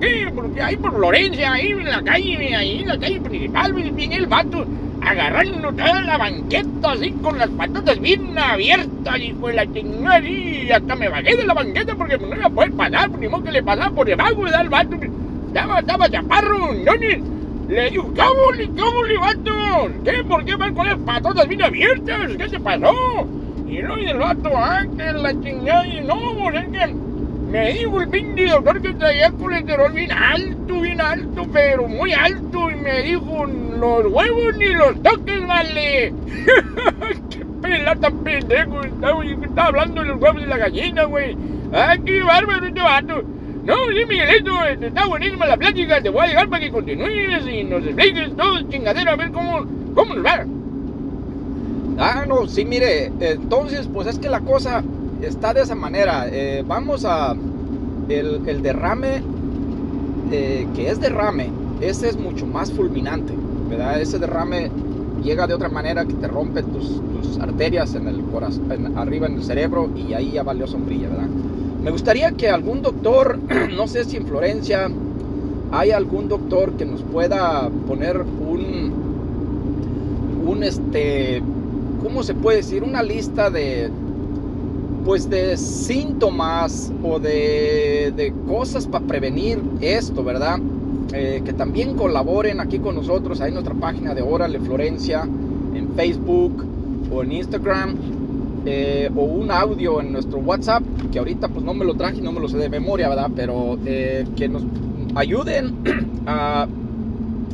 ¿qué? 0.00 0.30
Porque 0.34 0.60
ahí 0.60 0.76
por 0.76 0.94
Florencia, 0.94 1.52
ahí 1.52 1.68
en 1.68 1.84
la 1.84 2.02
calle, 2.02 2.54
ahí 2.54 2.80
en 2.80 2.88
la 2.88 2.98
calle 2.98 3.20
principal, 3.20 3.72
bien 3.72 4.12
el 4.12 4.26
vato, 4.26 4.66
agarrando 5.06 5.72
toda 5.72 6.00
la 6.02 6.18
banqueta 6.18 6.92
así 6.92 7.12
con 7.12 7.38
las 7.38 7.48
patatas 7.50 8.00
bien 8.00 8.36
abiertas 8.36 9.20
y 9.20 9.32
pues 9.34 9.54
la 9.54 9.72
chingada 9.72 10.20
y 10.20 10.68
hasta 10.70 10.96
me 10.96 11.08
bajé 11.08 11.36
de 11.36 11.46
la 11.46 11.54
banqueta 11.54 11.94
porque 11.94 12.18
no 12.18 12.34
iba 12.34 12.46
a 12.46 12.50
poder 12.50 12.72
pasar, 12.72 13.10
ni 13.10 13.28
modo 13.28 13.44
que 13.44 13.52
le 13.52 13.62
pasaba 13.62 13.90
por 13.94 14.06
debajo, 14.06 14.42
¿verdad? 14.42 14.62
El 14.62 14.68
vato 14.68 14.96
estaba, 15.46 15.78
estaba 15.78 16.10
chaparro, 16.10 16.72
no, 16.74 16.94
ni, 16.96 17.72
le 17.72 17.90
digo, 17.90 18.04
¿cómo, 18.04 18.74
cómo, 18.76 19.20
vato? 19.20 19.90
¿Qué? 20.04 20.24
¿Por 20.24 20.44
qué 20.44 20.56
van 20.56 20.74
con 20.74 20.86
las 20.86 20.98
patotas 20.98 21.48
bien 21.48 21.62
abiertas? 21.62 22.32
¿Qué 22.36 22.48
se 22.48 22.60
pasó? 22.60 22.92
Y 23.68 23.76
y 23.76 24.06
el 24.08 24.18
vato, 24.18 24.50
ah, 24.54 24.84
que 24.96 25.12
la 25.12 25.32
chingada, 25.40 25.86
y 25.86 26.00
no, 26.00 26.16
pues 26.38 26.56
es 26.56 26.68
que 26.68 27.05
me 27.50 27.72
dijo 27.72 28.00
el 28.00 28.08
pinche 28.08 28.46
doctor 28.46 28.82
que 28.82 28.92
traía 28.94 29.30
colesterol 29.30 29.92
bien 29.92 30.12
alto, 30.12 30.80
bien 30.80 31.00
alto, 31.00 31.46
pero 31.52 31.86
muy 31.86 32.12
alto, 32.12 32.70
y 32.70 32.76
me 32.76 33.02
dijo, 33.02 33.46
los 33.46 34.06
huevos 34.12 34.56
ni 34.56 34.66
los 34.74 35.02
toques, 35.02 35.46
vale. 35.46 36.12
qué 37.30 37.44
pelata 37.62 38.10
pendejo, 38.10 38.82
estaba, 38.82 39.24
estaba 39.24 39.68
hablando 39.68 40.02
de 40.02 40.08
los 40.08 40.20
huevos 40.20 40.42
de 40.42 40.48
la 40.48 40.58
gallina, 40.58 41.04
güey. 41.04 41.36
Ah, 41.72 41.96
qué 42.04 42.22
bárbaro 42.22 42.66
este 42.66 42.80
vato. 42.80 43.22
No, 43.64 43.74
sí, 43.88 44.06
Miguelito, 44.06 44.64
este, 44.64 44.86
está 44.88 45.06
buenísima 45.06 45.46
la 45.46 45.56
plática. 45.56 46.00
Te 46.00 46.08
voy 46.08 46.22
a 46.22 46.28
llegar 46.28 46.48
para 46.48 46.62
que 46.62 46.70
continúes 46.70 47.46
y 47.48 47.64
nos 47.64 47.84
expliques 47.84 48.36
todo 48.36 48.62
chingadero 48.70 49.10
a 49.10 49.16
ver 49.16 49.32
cómo, 49.32 49.66
cómo 49.94 50.14
nos 50.14 50.24
va. 50.24 50.44
Ah, 51.98 52.24
no, 52.28 52.46
sí, 52.46 52.64
mire, 52.64 53.10
entonces, 53.20 53.88
pues 53.92 54.06
es 54.06 54.18
que 54.18 54.28
la 54.28 54.40
cosa 54.40 54.84
está 55.22 55.54
de 55.54 55.62
esa 55.62 55.74
manera. 55.74 56.26
Eh, 56.30 56.64
vamos 56.66 57.04
a. 57.04 57.34
El, 58.08 58.62
derrame, 58.62 59.20
eh, 60.30 60.66
que 60.76 60.90
es 60.90 61.00
derrame, 61.00 61.50
ese 61.80 62.08
es 62.08 62.16
mucho 62.16 62.46
más 62.46 62.70
fulminante, 62.70 63.34
¿verdad? 63.68 64.00
Ese 64.00 64.20
derrame 64.20 64.70
llega 65.24 65.48
de 65.48 65.54
otra 65.54 65.68
manera 65.68 66.04
que 66.04 66.14
te 66.14 66.28
rompe 66.28 66.62
tus, 66.62 67.00
arterias 67.40 67.94
en 67.96 68.06
el 68.06 68.20
corazón, 68.22 68.96
arriba 68.96 69.26
en 69.26 69.34
el 69.34 69.44
cerebro 69.44 69.90
y 69.94 70.14
ahí 70.14 70.32
ya 70.32 70.44
valió 70.44 70.66
sombrilla. 70.68 71.08
Me 71.82 71.90
gustaría 71.90 72.30
que 72.32 72.48
algún 72.48 72.80
doctor, 72.80 73.38
no 73.76 73.88
sé 73.88 74.04
si 74.04 74.16
en 74.16 74.26
Florencia 74.26 74.88
hay 75.72 75.90
algún 75.90 76.28
doctor 76.28 76.72
que 76.72 76.86
nos 76.86 77.02
pueda 77.02 77.68
poner 77.86 78.20
un, 78.20 78.92
un 80.46 80.62
este, 80.62 81.42
¿cómo 82.02 82.22
se 82.22 82.34
puede 82.34 82.58
decir? 82.58 82.84
Una 82.84 83.02
lista 83.02 83.50
de, 83.50 83.90
pues 85.06 85.30
de 85.30 85.56
síntomas 85.56 86.92
o 87.04 87.20
de, 87.20 88.12
de 88.16 88.34
cosas 88.48 88.88
para 88.88 89.06
prevenir 89.06 89.62
esto, 89.80 90.24
¿verdad? 90.24 90.58
Eh, 91.12 91.42
que 91.44 91.52
también 91.52 91.94
colaboren 91.94 92.58
aquí 92.58 92.80
con 92.80 92.96
nosotros, 92.96 93.40
ahí 93.40 93.48
en 93.48 93.54
nuestra 93.54 93.74
página 93.74 94.14
de 94.14 94.22
Órale 94.22 94.58
Florencia, 94.58 95.22
en 95.22 95.94
Facebook 95.94 96.66
o 97.12 97.22
en 97.22 97.30
Instagram 97.30 97.94
eh, 98.66 99.08
o 99.14 99.22
un 99.22 99.52
audio 99.52 100.00
en 100.00 100.10
nuestro 100.10 100.38
WhatsApp, 100.38 100.82
que 101.12 101.20
ahorita 101.20 101.46
pues 101.50 101.64
no 101.64 101.72
me 101.72 101.84
lo 101.84 101.94
traje 101.94 102.20
no 102.20 102.32
me 102.32 102.40
lo 102.40 102.48
sé 102.48 102.56
de 102.58 102.68
memoria, 102.68 103.08
¿verdad? 103.08 103.30
Pero 103.36 103.78
eh, 103.86 104.26
que 104.34 104.48
nos 104.48 104.64
ayuden 105.14 105.72
a 106.26 106.66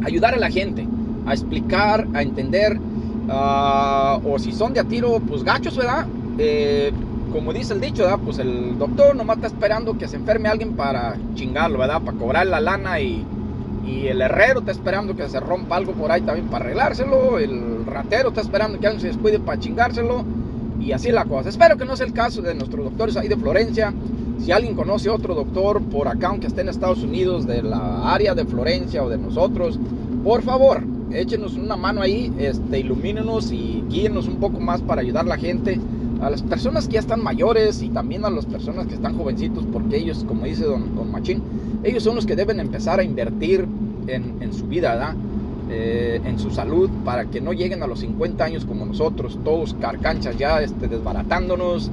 ayudar 0.04 0.32
a 0.32 0.38
la 0.38 0.50
gente, 0.50 0.86
a 1.26 1.34
explicar, 1.34 2.08
a 2.14 2.22
entender, 2.22 2.80
o 3.28 4.38
si 4.38 4.52
son 4.52 4.72
de 4.72 4.80
a 4.80 4.84
tiro, 4.84 5.20
pues 5.20 5.44
gachos, 5.44 5.76
¿verdad? 5.76 6.06
Como 7.32 7.52
dice 7.52 7.72
el 7.72 7.80
dicho, 7.80 8.02
¿verdad? 8.02 8.18
Pues 8.24 8.38
el 8.38 8.78
doctor 8.78 9.16
nomás 9.16 9.36
está 9.36 9.46
esperando 9.48 9.96
que 9.96 10.06
se 10.06 10.16
enferme 10.16 10.48
alguien 10.48 10.74
para 10.74 11.16
chingarlo, 11.34 11.78
¿verdad? 11.78 12.02
Para 12.02 12.18
cobrar 12.18 12.46
la 12.46 12.60
lana 12.60 13.00
y, 13.00 13.24
y 13.86 14.06
el 14.06 14.20
herrero 14.20 14.60
está 14.60 14.72
esperando 14.72 15.16
que 15.16 15.28
se 15.28 15.40
rompa 15.40 15.76
algo 15.76 15.92
por 15.92 16.12
ahí 16.12 16.20
también 16.20 16.48
para 16.48 16.66
arreglárselo, 16.66 17.38
el 17.38 17.86
ratero 17.86 18.28
está 18.28 18.42
esperando 18.42 18.78
que 18.78 18.86
alguien 18.86 19.00
se 19.00 19.08
descuide 19.08 19.40
para 19.40 19.58
chingárselo 19.58 20.24
y 20.78 20.92
así 20.92 21.10
la 21.10 21.24
cosa. 21.24 21.48
Espero 21.48 21.76
que 21.76 21.84
no 21.84 21.96
sea 21.96 22.06
el 22.06 22.12
caso 22.12 22.42
de 22.42 22.54
nuestros 22.54 22.84
doctores 22.84 23.16
ahí 23.16 23.28
de 23.28 23.36
Florencia. 23.36 23.92
Si 24.38 24.50
alguien 24.50 24.74
conoce 24.74 25.08
otro 25.08 25.34
doctor 25.34 25.80
por 25.82 26.08
acá, 26.08 26.28
aunque 26.28 26.48
esté 26.48 26.62
en 26.62 26.68
Estados 26.68 27.02
Unidos, 27.02 27.46
de 27.46 27.62
la 27.62 28.12
área 28.12 28.34
de 28.34 28.44
Florencia 28.44 29.02
o 29.02 29.08
de 29.08 29.16
nosotros, 29.16 29.78
por 30.24 30.42
favor, 30.42 30.82
échenos 31.12 31.54
una 31.54 31.76
mano 31.76 32.02
ahí, 32.02 32.32
este, 32.38 32.80
ilumínenos 32.80 33.52
y 33.52 33.84
guíenos 33.88 34.26
un 34.26 34.36
poco 34.36 34.58
más 34.60 34.82
para 34.82 35.00
ayudar 35.00 35.24
a 35.26 35.28
la 35.28 35.36
gente, 35.36 35.78
a 36.22 36.30
las 36.30 36.42
personas 36.42 36.86
que 36.86 36.94
ya 36.94 37.00
están 37.00 37.22
mayores 37.22 37.82
y 37.82 37.88
también 37.88 38.24
a 38.24 38.30
las 38.30 38.46
personas 38.46 38.86
que 38.86 38.94
están 38.94 39.18
jovencitos, 39.18 39.64
porque 39.72 39.96
ellos, 39.96 40.24
como 40.26 40.44
dice 40.44 40.64
don, 40.64 40.94
don 40.94 41.10
Machín, 41.10 41.42
ellos 41.82 42.04
son 42.04 42.14
los 42.14 42.26
que 42.26 42.36
deben 42.36 42.60
empezar 42.60 43.00
a 43.00 43.02
invertir 43.02 43.66
en, 44.06 44.36
en 44.40 44.52
su 44.54 44.66
vida. 44.66 45.14
Eh, 45.74 46.20
en 46.26 46.38
su 46.38 46.50
salud 46.50 46.90
para 47.02 47.24
que 47.26 47.40
no 47.40 47.54
lleguen 47.54 47.82
a 47.82 47.86
los 47.86 48.00
50 48.00 48.44
años 48.44 48.66
como 48.66 48.84
nosotros, 48.84 49.38
todos 49.42 49.72
carcanchas 49.80 50.36
ya 50.36 50.60
este, 50.60 50.86
desbaratándonos 50.86 51.90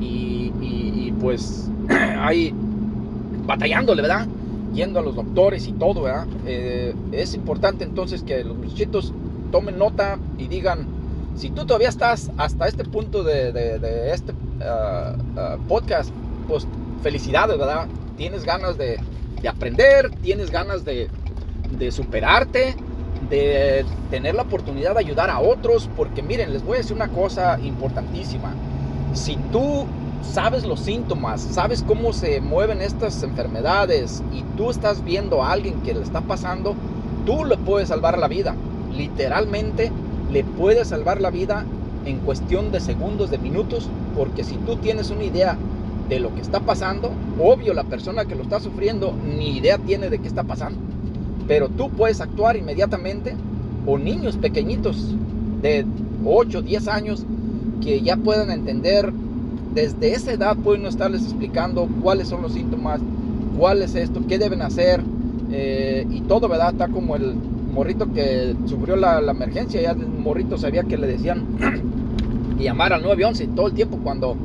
y, 0.00 1.12
pues 1.20 1.70
ahí 2.18 2.52
batallándole, 3.46 4.02
¿verdad? 4.02 4.26
Yendo 4.74 4.98
a 4.98 5.02
los 5.02 5.14
doctores 5.14 5.68
y 5.68 5.72
todo. 5.72 6.06
Eh, 6.46 6.94
es 7.12 7.34
importante 7.34 7.84
entonces 7.84 8.24
que 8.24 8.42
los 8.42 8.56
muchachitos 8.56 9.12
tomen 9.52 9.78
nota 9.78 10.18
y 10.36 10.48
digan, 10.48 10.86
si 11.36 11.50
tú 11.50 11.66
todavía 11.66 11.88
estás 11.88 12.30
hasta 12.36 12.68
este 12.68 12.84
punto 12.84 13.22
de, 13.22 14.10
este 14.12 14.32
ah, 14.62 15.16
ah, 15.36 15.56
podcast, 15.68 16.10
pues 16.48 16.66
felicidades, 17.02 17.58
¿verdad? 17.58 17.86
Tienes 18.16 18.44
ganas 18.44 18.76
de, 18.78 19.00
aprender, 19.48 20.10
tienes 20.22 20.50
ganas 20.50 20.84
de, 20.84 21.08
de 21.70 21.90
superarte, 21.90 22.76
de 23.28 23.84
tener 24.10 24.34
la 24.34 24.42
oportunidad 24.42 24.94
de 24.94 25.00
ayudar 25.00 25.30
a 25.30 25.40
otros, 25.40 25.88
porque 25.96 26.22
miren, 26.22 26.52
les 26.52 26.62
voy 26.62 26.76
a 26.76 26.78
decir 26.78 26.94
una 26.94 27.08
cosa 27.08 27.58
importantísima. 27.60 28.54
Si 29.14 29.36
tú 29.50 29.86
sabes 30.22 30.64
los 30.64 30.80
síntomas, 30.80 31.40
sabes 31.40 31.82
cómo 31.82 32.12
se 32.12 32.40
mueven 32.40 32.80
estas 32.80 33.22
enfermedades 33.22 34.22
y 34.32 34.42
tú 34.56 34.70
estás 34.70 35.02
viendo 35.04 35.42
a 35.42 35.52
alguien 35.52 35.80
que 35.82 35.94
le 35.94 36.02
está 36.02 36.20
pasando, 36.20 36.76
tú 37.26 37.44
le 37.44 37.56
puedes 37.56 37.88
salvar 37.88 38.18
la 38.18 38.28
vida. 38.28 38.54
Literalmente 38.92 39.90
le 40.32 40.44
puedes 40.44 40.88
salvar 40.88 41.20
la 41.20 41.30
vida 41.30 41.64
en 42.06 42.18
cuestión 42.18 42.72
de 42.72 42.80
segundos, 42.80 43.30
de 43.30 43.38
minutos, 43.38 43.88
porque 44.16 44.44
si 44.44 44.56
tú 44.56 44.76
tienes 44.76 45.10
una 45.10 45.24
idea 45.24 45.56
de 46.08 46.20
lo 46.20 46.34
que 46.34 46.40
está 46.40 46.60
pasando. 46.60 47.10
Obvio, 47.40 47.74
la 47.74 47.84
persona 47.84 48.24
que 48.24 48.34
lo 48.34 48.42
está 48.42 48.60
sufriendo 48.60 49.14
ni 49.36 49.56
idea 49.56 49.78
tiene 49.78 50.10
de 50.10 50.18
qué 50.18 50.28
está 50.28 50.44
pasando. 50.44 50.78
Pero 51.48 51.68
tú 51.68 51.90
puedes 51.90 52.20
actuar 52.20 52.56
inmediatamente. 52.56 53.34
O 53.86 53.98
niños 53.98 54.36
pequeñitos 54.36 55.14
de 55.60 55.84
8, 56.24 56.62
10 56.62 56.88
años 56.88 57.24
que 57.82 58.00
ya 58.02 58.16
puedan 58.16 58.50
entender. 58.50 59.12
Desde 59.74 60.12
esa 60.12 60.32
edad 60.32 60.56
pueden 60.56 60.86
estarles 60.86 61.22
explicando 61.22 61.88
cuáles 62.02 62.28
son 62.28 62.42
los 62.42 62.52
síntomas, 62.52 63.00
cuál 63.58 63.80
es 63.80 63.94
esto, 63.94 64.20
qué 64.28 64.38
deben 64.38 64.62
hacer. 64.62 65.02
Eh, 65.50 66.06
y 66.10 66.20
todo, 66.22 66.48
¿verdad? 66.48 66.72
Está 66.72 66.88
como 66.88 67.16
el 67.16 67.34
morrito 67.72 68.12
que 68.12 68.54
sufrió 68.66 68.96
la, 68.96 69.18
emergencia. 69.18 69.80
Ya 69.80 69.90
el 69.92 70.06
morrito 70.06 70.58
sabía 70.58 70.84
que 70.84 70.96
le 70.96 71.06
decían 71.06 71.44
llamar 72.58 72.92
al 72.92 73.02
911 73.02 73.48
todo 73.56 73.68
el 73.68 73.72
tiempo 73.72 73.98
cuando 74.02 74.36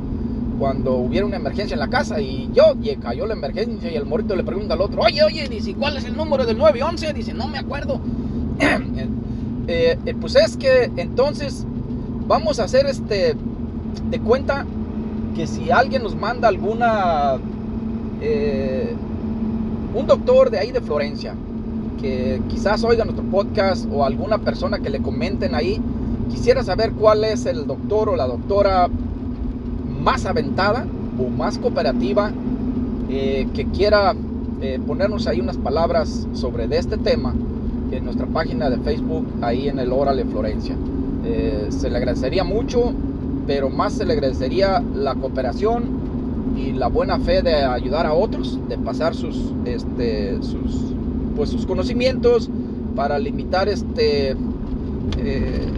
cuando 0.58 0.96
hubiera 0.96 1.24
una 1.24 1.36
emergencia 1.36 1.74
en 1.74 1.78
la 1.78 1.88
casa 1.88 2.20
y 2.20 2.50
yo 2.52 2.74
y 2.82 2.96
cayó 2.96 3.26
la 3.26 3.34
emergencia 3.34 3.92
y 3.92 3.94
el 3.94 4.04
morito 4.04 4.34
le 4.34 4.42
pregunta 4.42 4.74
al 4.74 4.80
otro, 4.80 5.02
oye, 5.02 5.22
oye, 5.22 5.46
dice, 5.48 5.72
¿cuál 5.74 5.96
es 5.96 6.04
el 6.04 6.16
número 6.16 6.44
del 6.44 6.58
911? 6.58 7.12
Dice, 7.12 7.32
no 7.32 7.46
me 7.46 7.58
acuerdo. 7.58 8.00
Eh, 9.70 9.98
eh, 10.06 10.14
pues 10.18 10.34
es 10.34 10.56
que 10.56 10.90
entonces 10.96 11.66
vamos 12.26 12.58
a 12.58 12.64
hacer 12.64 12.86
este 12.86 13.36
de 14.10 14.18
cuenta 14.20 14.64
que 15.36 15.46
si 15.46 15.70
alguien 15.70 16.02
nos 16.02 16.16
manda 16.16 16.48
alguna 16.48 17.36
eh, 18.22 18.94
un 19.94 20.06
doctor 20.06 20.48
de 20.48 20.58
ahí 20.58 20.72
de 20.72 20.80
Florencia 20.80 21.34
que 22.00 22.40
quizás 22.48 22.84
oiga 22.84 23.04
nuestro 23.04 23.24
podcast 23.24 23.86
o 23.92 24.04
alguna 24.04 24.38
persona 24.38 24.78
que 24.78 24.90
le 24.90 25.00
comenten 25.00 25.54
ahí 25.54 25.80
quisiera 26.30 26.62
saber 26.62 26.92
cuál 26.92 27.24
es 27.24 27.46
el 27.46 27.66
doctor 27.66 28.08
o 28.08 28.16
la 28.16 28.26
doctora 28.26 28.88
más 30.02 30.26
aventada 30.26 30.86
o 31.18 31.28
más 31.28 31.58
cooperativa 31.58 32.30
eh, 33.10 33.48
que 33.54 33.66
quiera 33.66 34.14
eh, 34.60 34.78
ponernos 34.86 35.26
ahí 35.26 35.40
unas 35.40 35.56
palabras 35.56 36.26
sobre 36.32 36.64
este 36.76 36.96
tema 36.98 37.34
en 37.90 38.04
nuestra 38.04 38.26
página 38.26 38.68
de 38.68 38.78
Facebook, 38.78 39.26
ahí 39.40 39.68
en 39.68 39.78
el 39.78 39.92
Órale 39.92 40.24
Florencia. 40.24 40.76
Eh, 41.24 41.68
se 41.70 41.88
le 41.90 41.96
agradecería 41.96 42.44
mucho, 42.44 42.92
pero 43.46 43.70
más 43.70 43.94
se 43.94 44.04
le 44.04 44.12
agradecería 44.12 44.82
la 44.94 45.14
cooperación 45.14 45.84
y 46.56 46.72
la 46.72 46.88
buena 46.88 47.18
fe 47.18 47.40
de 47.42 47.54
ayudar 47.54 48.06
a 48.06 48.12
otros, 48.12 48.58
de 48.68 48.76
pasar 48.78 49.14
sus, 49.14 49.52
este, 49.64 50.36
sus, 50.42 50.92
pues 51.38 51.50
sus 51.50 51.66
conocimientos 51.66 52.50
para 52.96 53.16
limitar 53.18 53.68
este, 53.68 54.36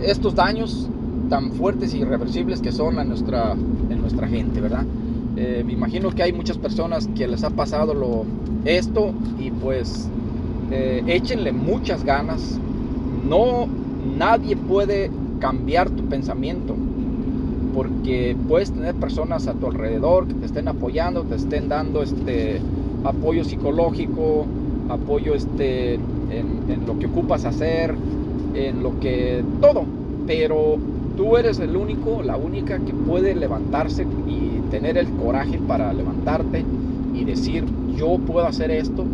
estos 0.03 0.35
daños 0.35 0.89
tan 1.29 1.53
fuertes 1.53 1.93
y 1.93 1.99
irreversibles 1.99 2.63
que 2.63 2.73
son 2.73 2.99
a 2.99 3.05
nuestra, 3.05 3.53
en 3.53 4.01
nuestra 4.01 4.27
gente, 4.27 4.61
¿verdad? 4.61 4.87
Eh, 5.37 5.63
me 5.65 5.75
imagino 5.75 6.11
que 6.11 6.23
hay 6.23 6.33
muchas 6.33 6.57
personas 6.57 7.09
que 7.15 7.29
les 7.29 7.45
ha 7.45 7.51
pasado 7.51 7.93
lo, 7.93 8.25
esto 8.65 9.13
y 9.39 9.51
pues 9.51 10.09
eh, 10.71 11.03
échenle 11.07 11.53
muchas 11.53 12.05
ganas. 12.05 12.59
No, 13.29 13.69
nadie 14.19 14.57
puede 14.57 15.11
cambiar 15.41 15.91
tu 15.91 16.05
pensamiento 16.05 16.75
porque 17.75 18.35
puedes 18.49 18.73
tener 18.73 18.95
personas 18.95 19.47
a 19.47 19.53
tu 19.53 19.67
alrededor 19.67 20.27
que 20.27 20.35
te 20.35 20.47
estén 20.47 20.69
apoyando, 20.69 21.23
te 21.25 21.37
estén 21.37 21.69
dando 21.69 22.03
este 22.03 22.63
apoyo 23.05 23.45
psicológico, 23.45 24.47
apoyo 24.91 25.35
este, 25.35 25.95
en, 25.95 26.87
lo 26.87 26.99
que 26.99 27.07
ocupas 27.07 27.45
hacer, 27.45 27.95
en 28.55 28.83
lo 28.83 28.99
que 29.01 29.43
todo, 29.61 29.85
pero 30.27 30.79
Tú 31.21 31.37
eres 31.37 31.59
el 31.59 31.77
único, 31.77 32.23
la 32.23 32.39
única 32.39 32.79
que 32.79 32.95
puede 32.95 33.35
levantarse 33.35 34.07
y 34.27 34.71
tener 34.71 34.97
el 34.97 35.07
coraje 35.11 35.59
para 35.59 35.93
levantarte 35.93 36.65
y 37.15 37.25
decir, 37.25 37.67
yo 37.95 38.19
puedo 38.19 38.47
hacer 38.47 38.71
esto 38.71 39.05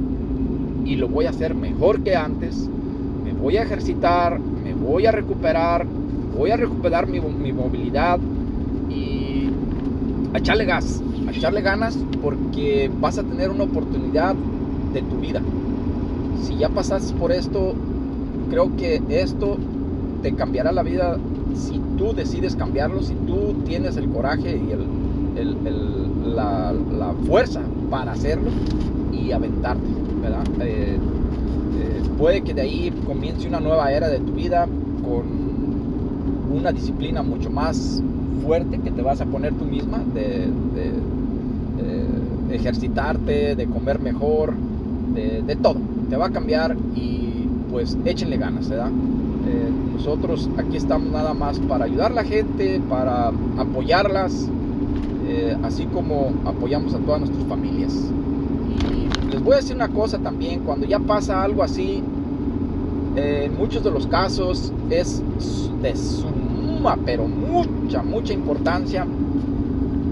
y 0.84 0.94
lo 0.94 1.08
voy 1.08 1.24
a 1.24 1.30
hacer 1.30 1.56
mejor 1.56 2.04
que 2.04 2.14
antes, 2.14 2.68
me 3.24 3.32
voy 3.32 3.56
a 3.56 3.62
ejercitar, 3.62 4.38
me 4.38 4.72
voy 4.74 5.06
a 5.06 5.10
recuperar, 5.10 5.84
voy 6.38 6.52
a 6.52 6.56
recuperar 6.56 7.08
mi, 7.08 7.18
movilidad 7.18 8.20
y 8.88 9.48
a 10.32 10.38
echarle 10.38 10.64
gas, 10.64 11.02
a 11.26 11.32
echarle 11.32 11.60
ganas 11.60 11.98
porque 12.22 12.88
vas 13.00 13.18
a 13.18 13.24
tener 13.24 13.50
una 13.50 13.64
oportunidad 13.64 14.36
de 14.94 15.02
tu 15.02 15.16
vida. 15.16 15.42
Si 16.42 16.56
ya 16.56 16.68
pasaste 16.68 17.14
por 17.14 17.32
esto, 17.32 17.74
creo 18.50 18.74
que 18.76 19.02
esto 19.08 19.56
te 20.22 20.32
cambiará 20.34 20.72
la 20.72 20.82
vida 20.82 21.16
si 21.54 21.80
tú 21.96 22.12
decides 22.14 22.56
cambiarlo, 22.56 23.02
si 23.02 23.14
tú 23.26 23.54
tienes 23.64 23.96
el 23.96 24.08
coraje 24.10 24.56
y 24.56 24.70
la, 26.34 26.74
fuerza 27.26 27.60
para 27.90 28.12
hacerlo 28.12 28.50
y 29.12 29.32
aventarte. 29.32 29.86
Eh, 30.60 30.96
eh, 30.98 32.02
puede 32.18 32.42
que 32.42 32.54
de 32.54 32.62
ahí 32.62 32.92
comience 33.06 33.46
una 33.46 33.60
nueva 33.60 33.90
era 33.92 34.08
de 34.08 34.18
tu 34.18 34.32
vida 34.32 34.66
con 35.02 36.56
una 36.56 36.72
disciplina 36.72 37.22
mucho 37.22 37.50
más 37.50 38.02
fuerte 38.44 38.78
que 38.78 38.90
te 38.90 39.02
vas 39.02 39.20
a 39.20 39.26
poner 39.26 39.54
tú 39.54 39.64
misma 39.64 40.02
de, 40.14 40.48
ejercitarte, 42.50 43.54
de 43.54 43.66
comer 43.66 44.00
mejor, 44.00 44.54
de, 45.14 45.56
todo. 45.56 45.76
Te 46.08 46.16
va 46.16 46.26
a 46.26 46.30
cambiar 46.30 46.76
y 46.94 47.48
pues 47.70 47.96
échenle 48.04 48.36
ganas, 48.36 48.68
¿verdad? 48.68 48.90
Eh, 49.46 49.70
nosotros 49.94 50.48
aquí 50.56 50.76
estamos 50.76 51.10
nada 51.10 51.34
más 51.34 51.58
para 51.60 51.84
ayudar 51.84 52.12
a 52.12 52.14
la 52.14 52.24
gente, 52.24 52.80
para 52.88 53.32
apoyarlas, 53.58 54.48
eh, 55.26 55.56
así 55.62 55.86
como 55.86 56.32
apoyamos 56.44 56.94
a 56.94 56.98
todas 56.98 57.20
nuestras 57.20 57.44
familias. 57.44 57.92
Y 58.80 59.30
les 59.32 59.42
voy 59.42 59.54
a 59.54 59.56
decir 59.56 59.74
una 59.76 59.88
cosa 59.88 60.18
también, 60.18 60.60
cuando 60.60 60.86
ya 60.86 60.98
pasa 60.98 61.42
algo 61.42 61.62
así, 61.62 62.02
eh, 63.16 63.44
en 63.46 63.56
muchos 63.56 63.82
de 63.82 63.90
los 63.90 64.06
casos 64.06 64.72
es 64.90 65.22
de 65.82 65.96
suma, 65.96 66.98
pero 67.04 67.26
mucha, 67.26 68.02
mucha 68.02 68.32
importancia 68.32 69.06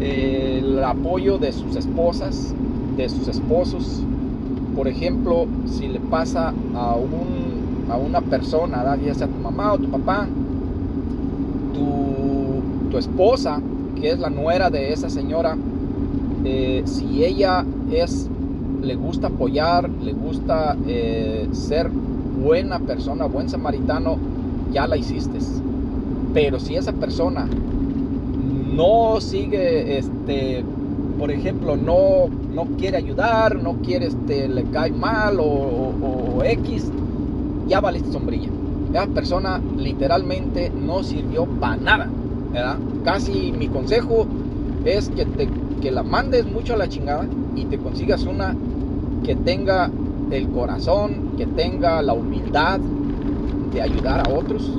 el 0.01 0.83
apoyo 0.83 1.39
de 1.39 1.53
sus 1.53 1.77
esposas, 1.77 2.55
de 2.97 3.09
sus 3.09 3.29
esposos. 3.29 4.03
Por 4.75 4.89
ejemplo, 4.89 5.47
si 5.67 5.89
le 5.89 6.01
pasa 6.01 6.53
a 6.75 6.95
un 6.97 7.45
a 7.89 7.97
una 7.97 8.21
persona, 8.21 8.97
ya 8.97 9.15
sea 9.15 9.27
tu 9.27 9.39
mamá 9.39 9.73
o 9.75 9.79
tu 9.79 9.89
papá, 9.89 10.27
tu, 11.75 12.91
tu 12.91 12.99
esposa, 12.99 13.61
que 14.01 14.11
es 14.11 14.19
la 14.19 14.31
nuera 14.31 14.71
de 14.71 14.93
esa 14.93 15.11
señora, 15.11 15.57
eh, 16.45 16.83
si 16.87 17.25
ella 17.25 17.65
es, 17.91 18.29
le 18.83 18.95
gusta 18.95 19.29
apoyar, 19.29 19.89
le 19.89 20.13
gusta 20.13 20.77
eh, 20.87 21.49
ser 21.53 21.91
buena 21.91 22.79
persona, 22.79 23.27
buen 23.27 23.49
samaritano, 23.49 24.17
ya 24.73 24.87
la 24.87 24.97
hiciste. 24.97 25.39
Pero 26.33 26.59
si 26.59 26.75
esa 26.75 26.93
persona 26.93 27.47
no 28.75 29.21
sigue, 29.21 29.99
este, 29.99 30.65
por 31.19 31.31
ejemplo, 31.31 31.77
no, 31.77 32.29
no 32.55 32.65
quiere 32.79 32.97
ayudar, 32.97 33.57
no 33.57 33.75
quiere, 33.83 34.07
este, 34.07 34.49
le 34.49 34.65
cae 34.65 34.93
mal 34.93 35.39
o, 35.41 36.43
X, 36.45 36.91
ya 37.69 37.81
valiste 37.81 38.13
sombrilla. 38.13 38.49
Esa 38.93 39.07
persona 39.07 39.61
literalmente 39.77 40.71
no 40.71 41.03
sirvió 41.03 41.47
para 41.61 41.77
nada. 41.77 42.11
Casi 43.05 43.53
mi 43.53 43.67
consejo 43.69 44.27
es 44.85 45.09
que, 45.09 45.25
te, 45.25 45.49
que 45.81 45.91
la 45.91 46.03
mandes 46.03 46.47
mucho 46.47 46.75
a 46.75 46.77
la 46.77 46.89
chingada 46.89 47.27
y 47.57 47.65
te 47.65 47.79
consigas 47.79 48.25
una 48.25 48.55
que 49.25 49.35
tenga 49.35 49.91
el 50.31 50.49
corazón, 50.49 51.35
que 51.37 51.47
tenga 51.47 52.03
la 52.03 52.13
humildad 52.13 52.79
de 53.73 53.83
ayudar 53.83 54.21
a 54.21 54.29
otros. 54.29 54.71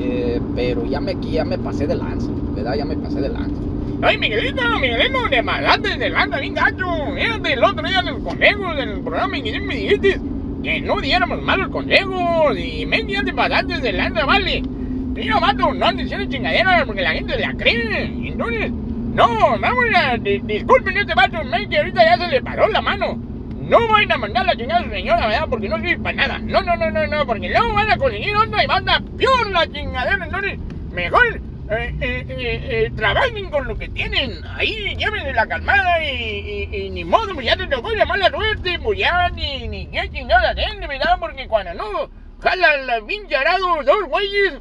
Eh, 0.00 0.40
pero 0.54 0.86
ya 0.86 1.00
me, 1.00 1.14
ya 1.30 1.44
me 1.44 1.58
pasé 1.58 1.86
de 1.86 1.94
lanza, 1.94 2.28
¿verdad? 2.54 2.74
Ya 2.74 2.84
me 2.86 2.96
pasé 2.96 3.20
de 3.20 3.28
lanza. 3.28 3.69
Ay, 4.02 4.16
Miguelito, 4.16 4.62
Miguelito, 4.80 5.28
de 5.28 5.42
malaste 5.42 5.96
de 5.98 6.08
lanza, 6.08 6.38
bien 6.38 6.54
gacho. 6.54 6.86
Fíjate, 7.14 7.52
el 7.52 7.64
otro 7.64 7.86
día 7.86 8.00
en 8.00 8.08
el 8.08 8.22
conejo 8.22 8.74
del 8.74 9.00
programa 9.00 9.28
Miguel 9.28 9.62
me 9.62 9.74
dijiste 9.74 10.18
que 10.62 10.80
no 10.80 11.00
diéramos 11.00 11.42
malos 11.42 11.68
consejos 11.68 12.58
y 12.58 12.86
medias 12.86 13.26
de 13.26 13.34
pasantes 13.34 13.82
de 13.82 13.92
lanza, 13.92 14.24
vale. 14.24 14.62
Tío, 15.14 15.38
vato, 15.38 15.74
no 15.74 15.86
andes 15.86 16.06
diciendo 16.06 16.30
chingaderas 16.30 16.84
porque 16.86 17.02
la 17.02 17.12
gente 17.12 17.38
la 17.38 17.52
cree. 17.52 18.04
Entonces, 18.24 18.70
no, 18.72 19.58
vamos 19.58 19.84
a. 19.94 20.16
disculpen 20.16 20.96
este 20.96 21.14
vato, 21.14 21.38
que 21.68 21.78
ahorita 21.78 22.02
ya 22.02 22.16
se 22.16 22.28
le 22.28 22.42
paró 22.42 22.68
la 22.68 22.80
mano. 22.80 23.18
No 23.68 23.86
vayan 23.88 24.12
a 24.12 24.18
mandar 24.18 24.46
la 24.46 24.56
chingada 24.56 24.80
a 24.80 24.84
su 24.84 24.90
señora, 24.90 25.26
¿verdad? 25.26 25.46
Porque 25.50 25.68
no 25.68 25.76
sirve 25.76 25.98
para 25.98 26.16
nada. 26.16 26.38
No, 26.38 26.62
no, 26.62 26.74
no, 26.74 26.90
no, 26.90 27.06
no, 27.06 27.26
porque 27.26 27.50
luego 27.50 27.74
van 27.74 27.90
a 27.90 27.98
conseguir 27.98 28.34
otra 28.34 28.64
y 28.64 28.66
van 28.66 28.88
a 28.88 29.00
peor 29.18 29.50
la 29.50 29.66
chingadera. 29.66 30.24
Entonces, 30.24 30.58
mejor 30.92 31.40
eh, 31.70 31.94
eh, 32.00 32.26
eh, 32.28 32.92
trabajen 32.96 33.48
con 33.48 33.68
lo 33.68 33.78
que 33.78 33.88
tienen. 33.88 34.44
Ahí 34.56 34.96
llévenle 34.96 35.32
la 35.32 35.46
calmada 35.46 36.02
y, 36.02 36.90
ni 36.90 37.04
modo, 37.04 37.32
pues 37.32 37.46
ya 37.46 37.56
te 37.56 37.68
tocó 37.68 37.90
la 37.92 38.30
suerte, 38.30 38.78
pues 38.82 38.98
ya 38.98 39.28
ni, 39.30 39.68
ni 39.68 39.86
qué 39.86 40.10
chingada 40.10 40.52
tiene, 40.52 40.86
¿verdad? 40.88 41.16
Porque 41.20 41.46
cuando 41.46 41.74
no 41.74 42.10
jalan 42.42 42.86
la 42.88 43.00
pinche 43.06 43.36
arado 43.36 43.84
dos 43.84 44.04
güeyes, 44.08 44.54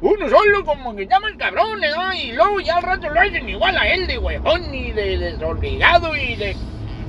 uno 0.00 0.28
solo 0.28 0.64
como 0.64 0.94
que 0.94 1.08
llaman 1.08 1.36
cabrones, 1.36 1.96
¿no? 1.96 2.12
Y 2.12 2.32
luego 2.32 2.60
ya 2.60 2.76
al 2.76 2.84
rato 2.84 3.08
lo 3.08 3.20
hacen 3.20 3.48
igual 3.48 3.76
a 3.76 3.88
él 3.88 4.06
de 4.06 4.18
huevón 4.18 4.72
y 4.72 4.92
de 4.92 5.18
desobligado 5.18 6.14
y 6.14 6.36
de 6.36 6.56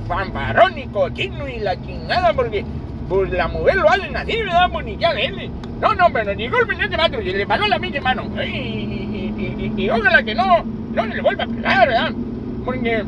fanfarrón 0.08 0.80
y 0.80 0.88
cochino 0.88 1.48
y 1.48 1.60
la 1.60 1.80
chingada 1.80 2.34
porque 2.34 2.66
pues 3.08 3.30
la 3.32 3.48
mujer 3.48 3.76
lo 3.76 3.90
hacen 3.90 4.16
así, 4.16 4.36
¿verdad? 4.38 4.70
Pues 4.72 4.86
ni 4.86 4.98
ya 4.98 5.12
él. 5.12 5.52
No, 5.80 5.94
no, 5.94 6.12
pero 6.12 6.34
ni 6.34 6.46
este 6.46 6.98
mato, 6.98 7.22
y 7.22 7.32
le 7.32 7.46
pagó 7.46 7.68
la 7.68 7.78
misma 7.78 8.02
mano. 8.02 8.24
Y, 9.38 9.42
y, 9.42 9.74
y, 9.78 9.90
ojalá 9.90 10.24
que 10.24 10.36
no, 10.36 10.64
no 10.94 11.06
le 11.06 11.22
vuelva 11.22 11.44
a 11.44 11.48
pegar, 11.48 11.88
¿verdad? 11.88 12.12
Porque 12.66 13.04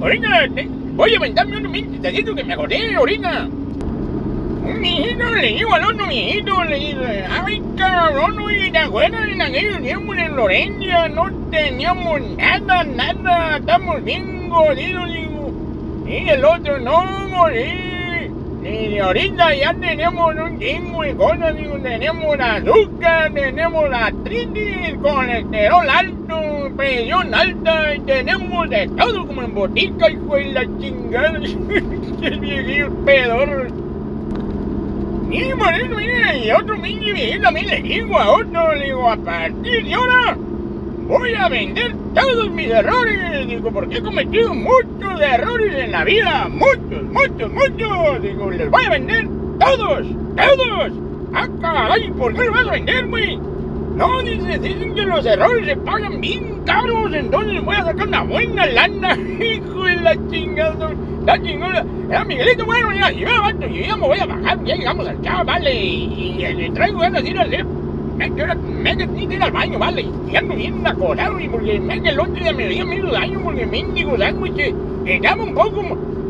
ahorita 0.00 0.28
voy 0.94 1.14
a 1.14 1.16
aventarme 1.16 1.56
un 1.56 1.70
minutito 1.70 2.34
que 2.34 2.44
me 2.44 2.52
acordé 2.54 2.94
ahorita. 2.94 3.48
Un 4.64 4.80
mijito 4.80 5.34
le 5.34 5.48
digo 5.48 5.74
al 5.74 5.84
otro 5.84 6.06
mijito, 6.06 6.64
le 6.64 6.78
dice, 6.78 7.24
ay 7.28 7.62
cabrón, 7.76 8.38
oye, 8.38 8.70
¿te 8.70 8.78
acuerdas 8.78 9.28
en 9.28 9.42
aquellos 9.42 9.82
tiempos 9.82 10.16
en 10.16 10.36
Lorenza? 10.36 11.08
No 11.08 11.30
teníamos 11.50 12.20
nada, 12.36 12.84
nada, 12.84 13.56
estamos 13.56 14.04
bien 14.04 14.48
jodidos, 14.50 15.12
digo. 15.12 15.52
Y 16.06 16.28
el 16.28 16.44
otro, 16.44 16.78
no, 16.78 17.04
morí. 17.28 18.01
Y 18.64 18.96
ahorita 18.98 19.54
ya 19.56 19.74
tenemos 19.74 20.36
un 20.36 20.60
chingo 20.60 21.02
de 21.02 21.16
cosas, 21.16 21.56
digo, 21.56 21.78
tenemos 21.78 22.38
azúcar, 22.38 23.32
tenemos 23.34 23.84
artritis, 23.92 24.94
colesterol 25.02 25.90
alto, 25.90 26.70
presión 26.76 27.34
alta, 27.34 27.96
y 27.96 28.00
tenemos 28.00 28.70
de 28.70 28.88
todo 28.96 29.26
como 29.26 29.42
en 29.42 29.54
botica, 29.54 30.08
y 30.08 30.16
de 30.16 30.52
la 30.52 30.64
chingada, 30.78 31.38
el 32.22 32.38
viejito 32.38 33.04
pedor. 33.04 33.68
Y 35.32 35.54
por 35.54 35.74
eso, 35.74 35.96
mire, 35.96 36.46
y 36.46 36.50
otro 36.52 36.76
mini 36.76 37.40
también 37.40 37.66
le 37.66 37.82
digo 37.82 38.16
a 38.16 38.30
otro, 38.30 38.74
le 38.74 38.84
digo, 38.84 39.10
a 39.10 39.16
partir 39.16 39.84
de 39.86 39.94
ahora, 39.94 40.36
voy 41.06 41.34
a 41.34 41.48
vender 41.48 41.94
todos 42.14 42.50
mis 42.50 42.68
errores. 42.68 43.46
Digo, 43.46 43.70
porque 43.70 43.98
he 43.98 44.02
cometido 44.02 44.54
muchos 44.54 45.20
errores 45.20 45.74
en 45.74 45.92
la 45.92 46.04
vida. 46.04 46.48
Muchos, 46.48 47.02
muchos, 47.04 47.52
muchos. 47.52 48.22
Digo, 48.22 48.50
les 48.50 48.70
voy 48.70 48.84
a 48.84 48.90
vender 48.90 49.28
todos, 49.58 50.06
todos. 50.36 50.92
Ah, 51.34 51.48
caray, 51.60 52.10
¿por 52.12 52.34
qué 52.34 52.44
los 52.44 52.54
vas 52.54 52.68
a 52.68 52.72
vender, 52.72 53.06
güey? 53.06 53.38
No, 53.96 54.22
dicen, 54.22 54.62
dicen 54.62 54.94
que 54.94 55.02
los 55.02 55.24
errores 55.24 55.66
se 55.66 55.76
pagan 55.76 56.20
bien 56.20 56.62
caros, 56.64 57.12
entonces 57.12 57.62
voy 57.62 57.76
a 57.76 57.84
sacar 57.84 58.08
una 58.08 58.22
buena 58.22 58.66
lana. 58.66 59.14
Hijo 59.40 59.84
de 59.84 59.96
la 59.96 60.16
chingada, 60.30 60.90
la 61.26 61.42
chingada. 61.42 61.84
Era 62.08 62.24
Miguelito, 62.24 62.64
bueno, 62.64 62.92
ya, 62.92 63.10
yo, 63.10 63.28
yo 63.60 63.68
ya 63.68 63.96
me 63.96 64.06
voy 64.06 64.18
a 64.18 64.26
bajar, 64.26 64.64
ya 64.64 64.76
llegamos 64.76 65.06
al 65.06 65.20
chavo, 65.22 65.44
vale, 65.44 65.74
y, 65.74 66.44
y, 66.44 66.70
traigo 66.70 66.98
ganas 67.00 67.22
de 67.22 67.30
ir 67.30 67.38
a 67.38 67.42
hacer 67.42 67.66
me 68.16 68.30
quiero 68.32 68.54
me 68.56 68.94
ni 68.94 69.24
ir 69.24 69.42
al 69.42 69.52
baño, 69.52 69.78
vale. 69.78 70.06
Y 70.30 70.36
ando 70.36 70.54
bien 70.54 70.86
acordado 70.86 71.40
y 71.40 71.48
porque 71.48 71.80
me 71.80 72.02
que 72.02 72.08
el 72.10 72.20
otro 72.20 72.34
día 72.34 72.52
me 72.52 72.68
dio 72.68 73.10
daño 73.10 73.40
porque 73.42 73.66
mendigo 73.66 74.16
sándwich 74.16 74.74
estaba 75.06 75.42
un 75.42 75.54
poco, 75.54 75.82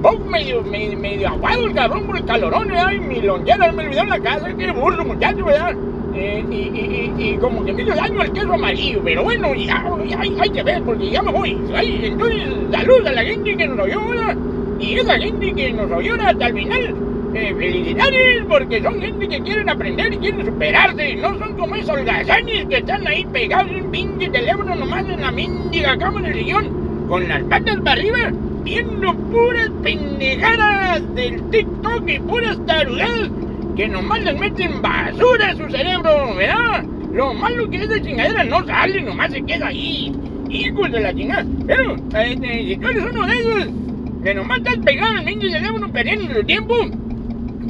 poco 0.03 0.25
medio, 0.25 0.63
medio, 0.63 1.29
aguado 1.29 1.67
el 1.67 1.75
cabrón 1.75 2.07
por 2.07 2.17
el 2.17 2.25
calorón, 2.25 2.69
¿verdad? 2.69 2.93
Y 2.93 3.01
mi 3.01 3.21
lonchera 3.21 3.73
me 3.73 3.85
olvidó 3.85 4.05
la 4.05 4.21
casa, 4.21 4.53
que 4.55 4.73
burro, 4.73 5.05
muchacho, 5.05 5.45
¿verdad? 5.45 5.75
Eh, 6.15 6.45
y, 6.51 6.55
y, 6.55 7.15
y, 7.19 7.37
como 7.39 7.65
que 7.65 7.73
me 7.73 7.85
dio 7.85 7.95
daño 7.95 8.21
al 8.21 8.33
queso 8.33 8.53
amarillo, 8.53 9.01
pero 9.03 9.25
bueno, 9.25 9.55
ya, 9.55 9.85
ya 10.07 10.21
hay, 10.21 10.37
hay, 10.39 10.51
que 10.51 10.63
ver, 10.63 10.83
porque 10.83 11.11
ya 11.11 11.23
me 11.23 11.33
voy. 11.33 11.51
Entonces, 11.51 12.43
salud 12.71 13.07
a 13.07 13.13
la 13.13 13.23
gente 13.23 13.57
que 13.57 13.67
nos 13.67 13.79
oyó, 13.79 14.09
¿verdad? 14.09 14.37
Y 14.79 14.95
esa 14.95 15.19
gente 15.19 15.53
que 15.53 15.73
nos 15.73 15.91
oyó 15.91 16.15
hasta 16.15 16.47
el 16.49 16.55
final, 16.55 16.95
eh, 17.35 17.55
felicidades, 17.57 18.45
porque 18.49 18.83
son 18.83 19.01
gente 19.01 19.29
que 19.29 19.41
quieren 19.41 19.69
aprender 19.69 20.13
y 20.13 20.19
quieren 20.19 20.45
superarse. 20.45 21.17
No 21.17 21.39
son 21.39 21.57
como 21.57 21.75
esos 21.77 21.91
holgazanes 21.91 22.67
que 22.67 22.77
están 22.77 23.07
ahí 23.07 23.25
pegados 23.33 23.71
en 23.71 23.91
pinche 23.91 24.29
teléfono 24.29 24.75
nomás 24.75 25.09
en 25.09 25.21
la 25.21 25.31
mendiga 25.31 25.97
cama 25.97 26.21
en 26.21 26.27
el 26.27 26.35
sillón, 26.35 27.07
con 27.09 27.29
las 27.29 27.43
patas 27.45 27.81
para 27.81 27.93
arriba, 27.93 28.33
viendo 28.65 29.15
puras 29.15 29.71
pendejadas 29.83 31.15
del 31.15 31.43
TikTok 31.51 32.09
y 32.09 32.19
puras 32.21 32.59
tarugadas 32.67 33.31
que 33.77 33.89
nomás 33.89 34.23
les 34.23 34.39
meten 34.39 34.83
basura 34.83 35.49
a 35.49 35.57
su 35.57 35.69
cerebro, 35.71 36.35
¿verdad? 36.37 36.85
Lo 37.13 37.35
malo 37.35 37.69
que 37.71 37.77
es 37.79 37.89
de 37.89 38.03
chingadera 38.03 38.45
no 38.45 38.65
sale, 38.67 39.01
nomás 39.03 39.31
se 39.33 39.43
queda 39.43 39.69
ahí. 39.69 40.13
Hijos 40.51 40.93
de 40.93 41.01
la 41.01 41.15
chingada. 41.15 41.47
Pero, 41.67 41.97
este, 42.15 42.67
si 42.67 42.77
tú 42.77 42.89
eres 42.89 43.05
uno 43.11 43.27
de 43.27 43.39
esos 43.39 43.69
que 44.23 44.35
nomás 44.35 44.59
estás 44.59 44.77
pegado 44.79 45.19
al 45.19 45.25
pinche 45.25 45.51
teléfono 45.51 45.91
perdiendo 45.91 46.39
el 46.39 46.47
tiempo, 46.47 46.75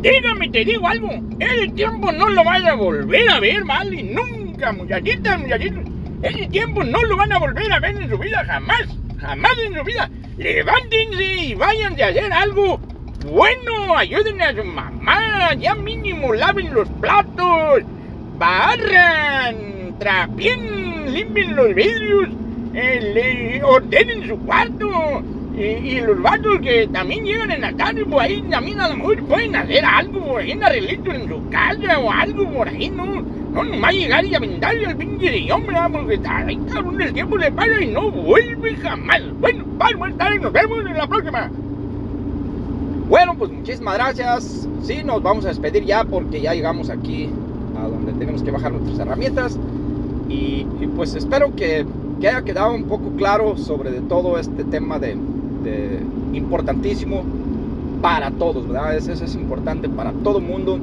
Dígame, 0.02 0.48
te 0.48 0.64
digo 0.64 0.88
algo. 0.88 1.10
El 1.38 1.72
tiempo 1.74 2.10
no 2.10 2.28
lo 2.28 2.42
van 2.42 2.66
a 2.66 2.74
volver 2.74 3.30
a 3.30 3.38
ver, 3.38 3.62
¿vale? 3.64 4.02
Nunca, 4.02 4.72
muchachitas, 4.72 5.38
muchachitos. 5.38 5.84
Ese 6.22 6.48
tiempo 6.48 6.82
no 6.82 7.02
lo 7.04 7.16
van 7.16 7.32
a 7.32 7.38
volver 7.38 7.72
a 7.72 7.78
ver 7.78 7.96
en 7.96 8.10
su 8.10 8.18
vida, 8.18 8.44
jamás. 8.44 8.82
Jamás 9.18 9.52
en 9.64 9.74
su 9.74 9.84
vida. 9.84 10.10
Levántense 10.38 11.34
y 11.44 11.54
vayan 11.54 11.92
a 12.00 12.06
hacer 12.06 12.32
algo 12.32 12.80
bueno. 13.30 13.96
Ayuden 13.96 14.42
a 14.42 14.52
su 14.52 14.64
mamá. 14.64 15.54
Ya 15.54 15.76
mínimo 15.76 16.32
laven 16.32 16.74
los 16.74 16.88
platos. 17.00 17.82
Barran. 18.38 19.96
Trapien. 20.00 21.12
Limpien 21.12 21.54
los 21.54 21.72
vidrios. 21.76 22.28
Eh, 22.74 23.60
ordenen 23.62 24.26
su 24.26 24.36
cuarto 24.38 25.22
y, 25.62 26.00
los 26.00 26.20
vatos 26.20 26.58
que 26.60 26.88
también 26.88 27.24
llegan 27.24 27.50
en 27.50 27.60
la 27.60 27.72
tarde, 27.72 28.04
por 28.04 28.22
ahí 28.22 28.42
también 28.50 28.80
a 28.80 28.88
lo 28.88 28.96
mejor 28.96 29.22
pueden 29.24 29.54
hacer 29.56 29.84
algo 29.84 30.20
por 30.24 30.40
ahí, 30.40 30.52
un 30.52 30.64
arreglito 30.64 31.12
en 31.12 31.28
su 31.28 31.48
casa 31.50 31.98
o 31.98 32.10
algo 32.10 32.48
por 32.50 32.68
ahí, 32.68 32.90
¿no? 32.90 33.22
No 33.52 33.64
nomás 33.64 33.94
llegar 33.94 34.24
y 34.24 34.34
aventarle 34.34 34.86
al 34.86 34.96
pinche 34.96 35.30
de 35.30 35.52
hombre, 35.52 35.76
porque 35.92 36.20
ahí 36.24 36.58
cabrón 36.72 37.00
el 37.00 37.12
tiempo 37.12 37.36
le 37.36 37.52
pasa 37.52 37.80
y 37.80 37.88
no 37.88 38.10
vuelve 38.10 38.74
jamás. 38.76 39.20
Bueno, 39.40 39.64
bye, 39.78 39.94
buenas 39.94 40.18
tardes, 40.18 40.40
nos 40.40 40.52
vemos 40.52 40.78
en 40.86 40.96
la 40.96 41.06
próxima. 41.06 41.50
Bueno, 43.08 43.34
pues 43.36 43.50
muchísimas 43.52 43.94
gracias. 43.94 44.66
Sí, 44.82 45.04
nos 45.04 45.22
vamos 45.22 45.44
a 45.44 45.48
despedir 45.48 45.84
ya 45.84 46.02
porque 46.02 46.40
ya 46.40 46.54
llegamos 46.54 46.88
aquí 46.88 47.28
a 47.78 47.86
donde 47.86 48.12
tenemos 48.14 48.42
que 48.42 48.50
bajar 48.50 48.72
nuestras 48.72 48.98
herramientas. 48.98 49.58
Y, 50.30 50.64
pues 50.96 51.14
espero 51.14 51.54
que, 51.54 51.84
haya 52.20 52.42
quedado 52.42 52.72
un 52.72 52.84
poco 52.84 53.10
claro 53.16 53.56
sobre 53.58 53.90
todo 54.02 54.38
este 54.38 54.64
tema 54.64 54.98
de, 54.98 55.16
este, 55.62 56.00
importantísimo 56.32 57.22
para 58.00 58.32
todos, 58.32 58.66
¿verdad? 58.66 58.96
Eso, 58.96 59.12
es 59.12 59.34
importante 59.36 59.88
para 59.88 60.10
todo 60.10 60.40
mundo 60.40 60.78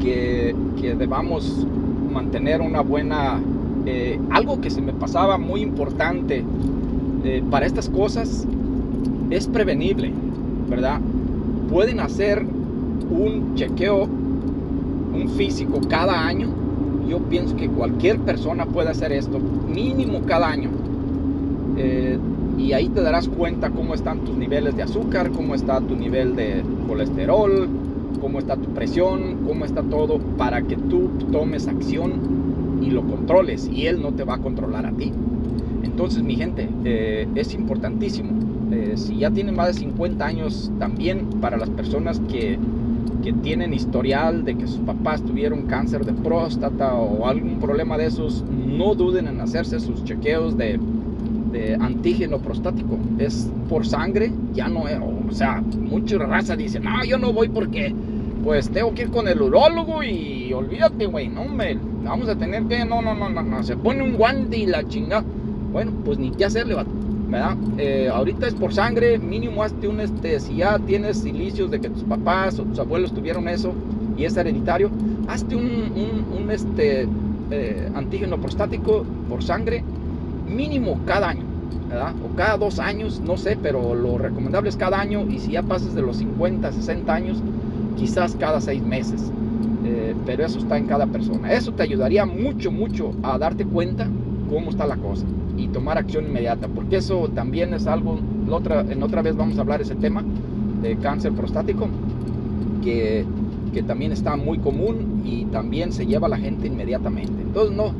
que, 0.00 0.54
que 0.80 0.94
debamos 0.94 1.66
mantener 2.12 2.60
una 2.60 2.80
buena... 2.80 3.40
Eh, 3.86 4.18
algo 4.30 4.62
que 4.62 4.70
se 4.70 4.80
me 4.80 4.94
pasaba 4.94 5.36
muy 5.36 5.60
importante 5.60 6.42
eh, 7.22 7.42
para 7.50 7.66
estas 7.66 7.90
cosas 7.90 8.46
es 9.28 9.46
prevenible, 9.46 10.10
¿verdad? 10.70 11.00
Pueden 11.70 12.00
hacer 12.00 12.46
un 13.10 13.54
chequeo, 13.56 14.04
un 14.04 15.28
físico 15.36 15.82
cada 15.86 16.26
año. 16.26 16.48
Yo 17.10 17.18
pienso 17.18 17.56
que 17.56 17.68
cualquier 17.68 18.18
persona 18.20 18.64
puede 18.64 18.88
hacer 18.88 19.12
esto, 19.12 19.38
mínimo 19.68 20.22
cada 20.26 20.48
año. 20.48 20.70
Eh, 21.76 22.18
y 22.58 22.72
ahí 22.72 22.88
te 22.88 23.02
darás 23.02 23.28
cuenta 23.28 23.70
cómo 23.70 23.94
están 23.94 24.20
tus 24.20 24.36
niveles 24.36 24.76
de 24.76 24.82
azúcar, 24.82 25.30
cómo 25.30 25.54
está 25.54 25.80
tu 25.80 25.96
nivel 25.96 26.36
de 26.36 26.62
colesterol, 26.86 27.68
cómo 28.20 28.38
está 28.38 28.56
tu 28.56 28.70
presión, 28.70 29.44
cómo 29.46 29.64
está 29.64 29.82
todo, 29.82 30.18
para 30.18 30.62
que 30.62 30.76
tú 30.76 31.10
tomes 31.30 31.68
acción 31.68 32.12
y 32.80 32.90
lo 32.90 33.02
controles 33.02 33.68
y 33.72 33.86
él 33.86 34.00
no 34.00 34.12
te 34.12 34.24
va 34.24 34.34
a 34.34 34.38
controlar 34.38 34.86
a 34.86 34.92
ti. 34.92 35.12
Entonces, 35.82 36.22
mi 36.22 36.36
gente, 36.36 36.68
eh, 36.84 37.28
es 37.34 37.54
importantísimo. 37.54 38.32
Eh, 38.72 38.94
si 38.96 39.18
ya 39.18 39.30
tienen 39.30 39.54
más 39.54 39.68
de 39.68 39.74
50 39.74 40.24
años, 40.24 40.72
también 40.78 41.26
para 41.40 41.56
las 41.56 41.70
personas 41.70 42.20
que, 42.28 42.58
que 43.22 43.32
tienen 43.32 43.72
historial 43.72 44.44
de 44.44 44.56
que 44.56 44.66
sus 44.66 44.80
papás 44.80 45.22
tuvieron 45.22 45.62
cáncer 45.62 46.04
de 46.04 46.12
próstata 46.12 46.94
o 46.94 47.26
algún 47.26 47.58
problema 47.58 47.96
de 47.96 48.06
esos, 48.06 48.44
no 48.50 48.94
duden 48.94 49.28
en 49.28 49.40
hacerse 49.40 49.80
sus 49.80 50.02
chequeos 50.04 50.56
de 50.56 50.80
antígeno 51.80 52.38
prostático. 52.38 52.98
Es 53.18 53.50
por 53.68 53.86
sangre, 53.86 54.32
ya 54.52 54.68
no 54.68 54.88
es, 54.88 54.98
o 54.98 55.32
sea, 55.32 55.60
mucha 55.60 56.18
raza 56.18 56.56
dice, 56.56 56.80
no, 56.80 57.04
yo 57.04 57.18
no 57.18 57.32
voy 57.32 57.48
porque 57.48 57.94
pues 58.44 58.68
tengo 58.68 58.92
que 58.94 59.02
ir 59.02 59.10
con 59.10 59.26
el 59.26 59.40
urólogo 59.40 60.02
y 60.02 60.52
olvídate, 60.52 61.06
güey, 61.06 61.28
no, 61.28 61.46
me 61.46 61.78
vamos 62.04 62.28
a 62.28 62.36
tener 62.36 62.64
que, 62.64 62.84
no, 62.84 63.00
no, 63.00 63.14
no, 63.14 63.30
no, 63.30 63.42
no, 63.42 63.62
se 63.62 63.76
pone 63.76 64.02
un 64.02 64.14
guante 64.14 64.58
y 64.58 64.66
la 64.66 64.86
chinga. 64.86 65.24
Bueno, 65.72 65.92
pues 66.04 66.18
ni 66.18 66.30
qué 66.30 66.44
hacerle, 66.44 66.76
¿verdad? 67.28 67.56
Eh, 67.78 68.08
ahorita 68.12 68.46
es 68.46 68.54
por 68.54 68.72
sangre, 68.72 69.18
mínimo 69.18 69.62
hazte 69.62 69.88
un, 69.88 70.00
este, 70.00 70.38
si 70.38 70.56
ya 70.56 70.78
tienes 70.78 71.18
silicios 71.18 71.70
de 71.70 71.80
que 71.80 71.88
tus 71.88 72.04
papás 72.04 72.58
o 72.58 72.64
tus 72.64 72.78
abuelos 72.78 73.12
tuvieron 73.12 73.48
eso 73.48 73.72
y 74.16 74.24
es 74.24 74.36
hereditario, 74.36 74.90
hazte 75.26 75.56
un, 75.56 75.64
un, 76.38 76.50
este, 76.50 77.08
eh, 77.50 77.88
antígeno 77.94 78.38
prostático 78.38 79.04
por 79.28 79.42
sangre 79.42 79.82
mínimo 80.46 80.98
cada 81.06 81.30
año, 81.30 81.44
¿verdad? 81.88 82.14
O 82.24 82.34
cada 82.36 82.56
dos 82.56 82.78
años, 82.78 83.20
no 83.20 83.36
sé, 83.36 83.58
pero 83.60 83.94
lo 83.94 84.18
recomendable 84.18 84.68
es 84.68 84.76
cada 84.76 85.00
año 85.00 85.26
y 85.28 85.38
si 85.38 85.52
ya 85.52 85.62
pasas 85.62 85.94
de 85.94 86.02
los 86.02 86.16
50, 86.16 86.72
60 86.72 87.14
años, 87.14 87.42
quizás 87.96 88.36
cada 88.36 88.60
seis 88.60 88.82
meses. 88.82 89.30
Eh, 89.84 90.14
pero 90.24 90.46
eso 90.46 90.58
está 90.58 90.78
en 90.78 90.86
cada 90.86 91.06
persona. 91.06 91.52
Eso 91.52 91.72
te 91.72 91.82
ayudaría 91.82 92.24
mucho, 92.24 92.72
mucho 92.72 93.12
a 93.22 93.36
darte 93.38 93.66
cuenta 93.66 94.08
cómo 94.48 94.70
está 94.70 94.86
la 94.86 94.96
cosa 94.96 95.26
y 95.56 95.68
tomar 95.68 95.98
acción 95.98 96.24
inmediata, 96.24 96.68
porque 96.68 96.96
eso 96.96 97.28
también 97.28 97.74
es 97.74 97.86
algo, 97.86 98.18
en 98.18 99.02
otra 99.02 99.22
vez 99.22 99.36
vamos 99.36 99.58
a 99.58 99.60
hablar 99.60 99.80
ese 99.80 99.94
tema 99.94 100.24
de 100.82 100.96
cáncer 100.96 101.32
prostático, 101.32 101.88
que, 102.82 103.24
que 103.72 103.82
también 103.82 104.12
está 104.12 104.36
muy 104.36 104.58
común 104.58 105.22
y 105.24 105.44
también 105.46 105.92
se 105.92 106.06
lleva 106.06 106.26
a 106.26 106.30
la 106.30 106.38
gente 106.38 106.66
inmediatamente. 106.66 107.40
Entonces 107.40 107.76
no, 107.76 107.94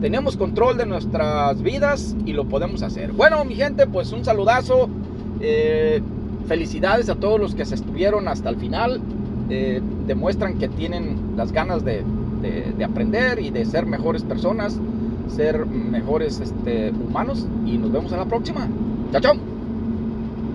tenemos 0.00 0.36
control 0.36 0.76
de 0.76 0.86
nuestras 0.86 1.62
vidas 1.62 2.16
y 2.24 2.32
lo 2.32 2.44
podemos 2.44 2.82
hacer. 2.82 3.12
Bueno, 3.12 3.44
mi 3.44 3.54
gente, 3.54 3.86
pues 3.86 4.12
un 4.12 4.24
saludazo. 4.24 4.88
Eh, 5.40 6.02
felicidades 6.46 7.08
a 7.08 7.16
todos 7.16 7.40
los 7.40 7.54
que 7.54 7.64
se 7.64 7.74
estuvieron 7.74 8.28
hasta 8.28 8.50
el 8.50 8.56
final. 8.56 9.00
Eh, 9.48 9.80
demuestran 10.06 10.58
que 10.58 10.68
tienen 10.68 11.34
las 11.36 11.52
ganas 11.52 11.84
de, 11.84 12.02
de, 12.42 12.72
de, 12.76 12.84
aprender 12.84 13.38
y 13.38 13.50
de 13.50 13.64
ser 13.64 13.86
mejores 13.86 14.24
personas, 14.24 14.78
ser 15.28 15.66
mejores 15.66 16.40
este, 16.40 16.90
humanos. 16.90 17.46
Y 17.64 17.78
nos 17.78 17.92
vemos 17.92 18.12
en 18.12 18.18
la 18.18 18.26
próxima. 18.26 18.68
Chao, 19.12 19.20
chao. 19.20 19.55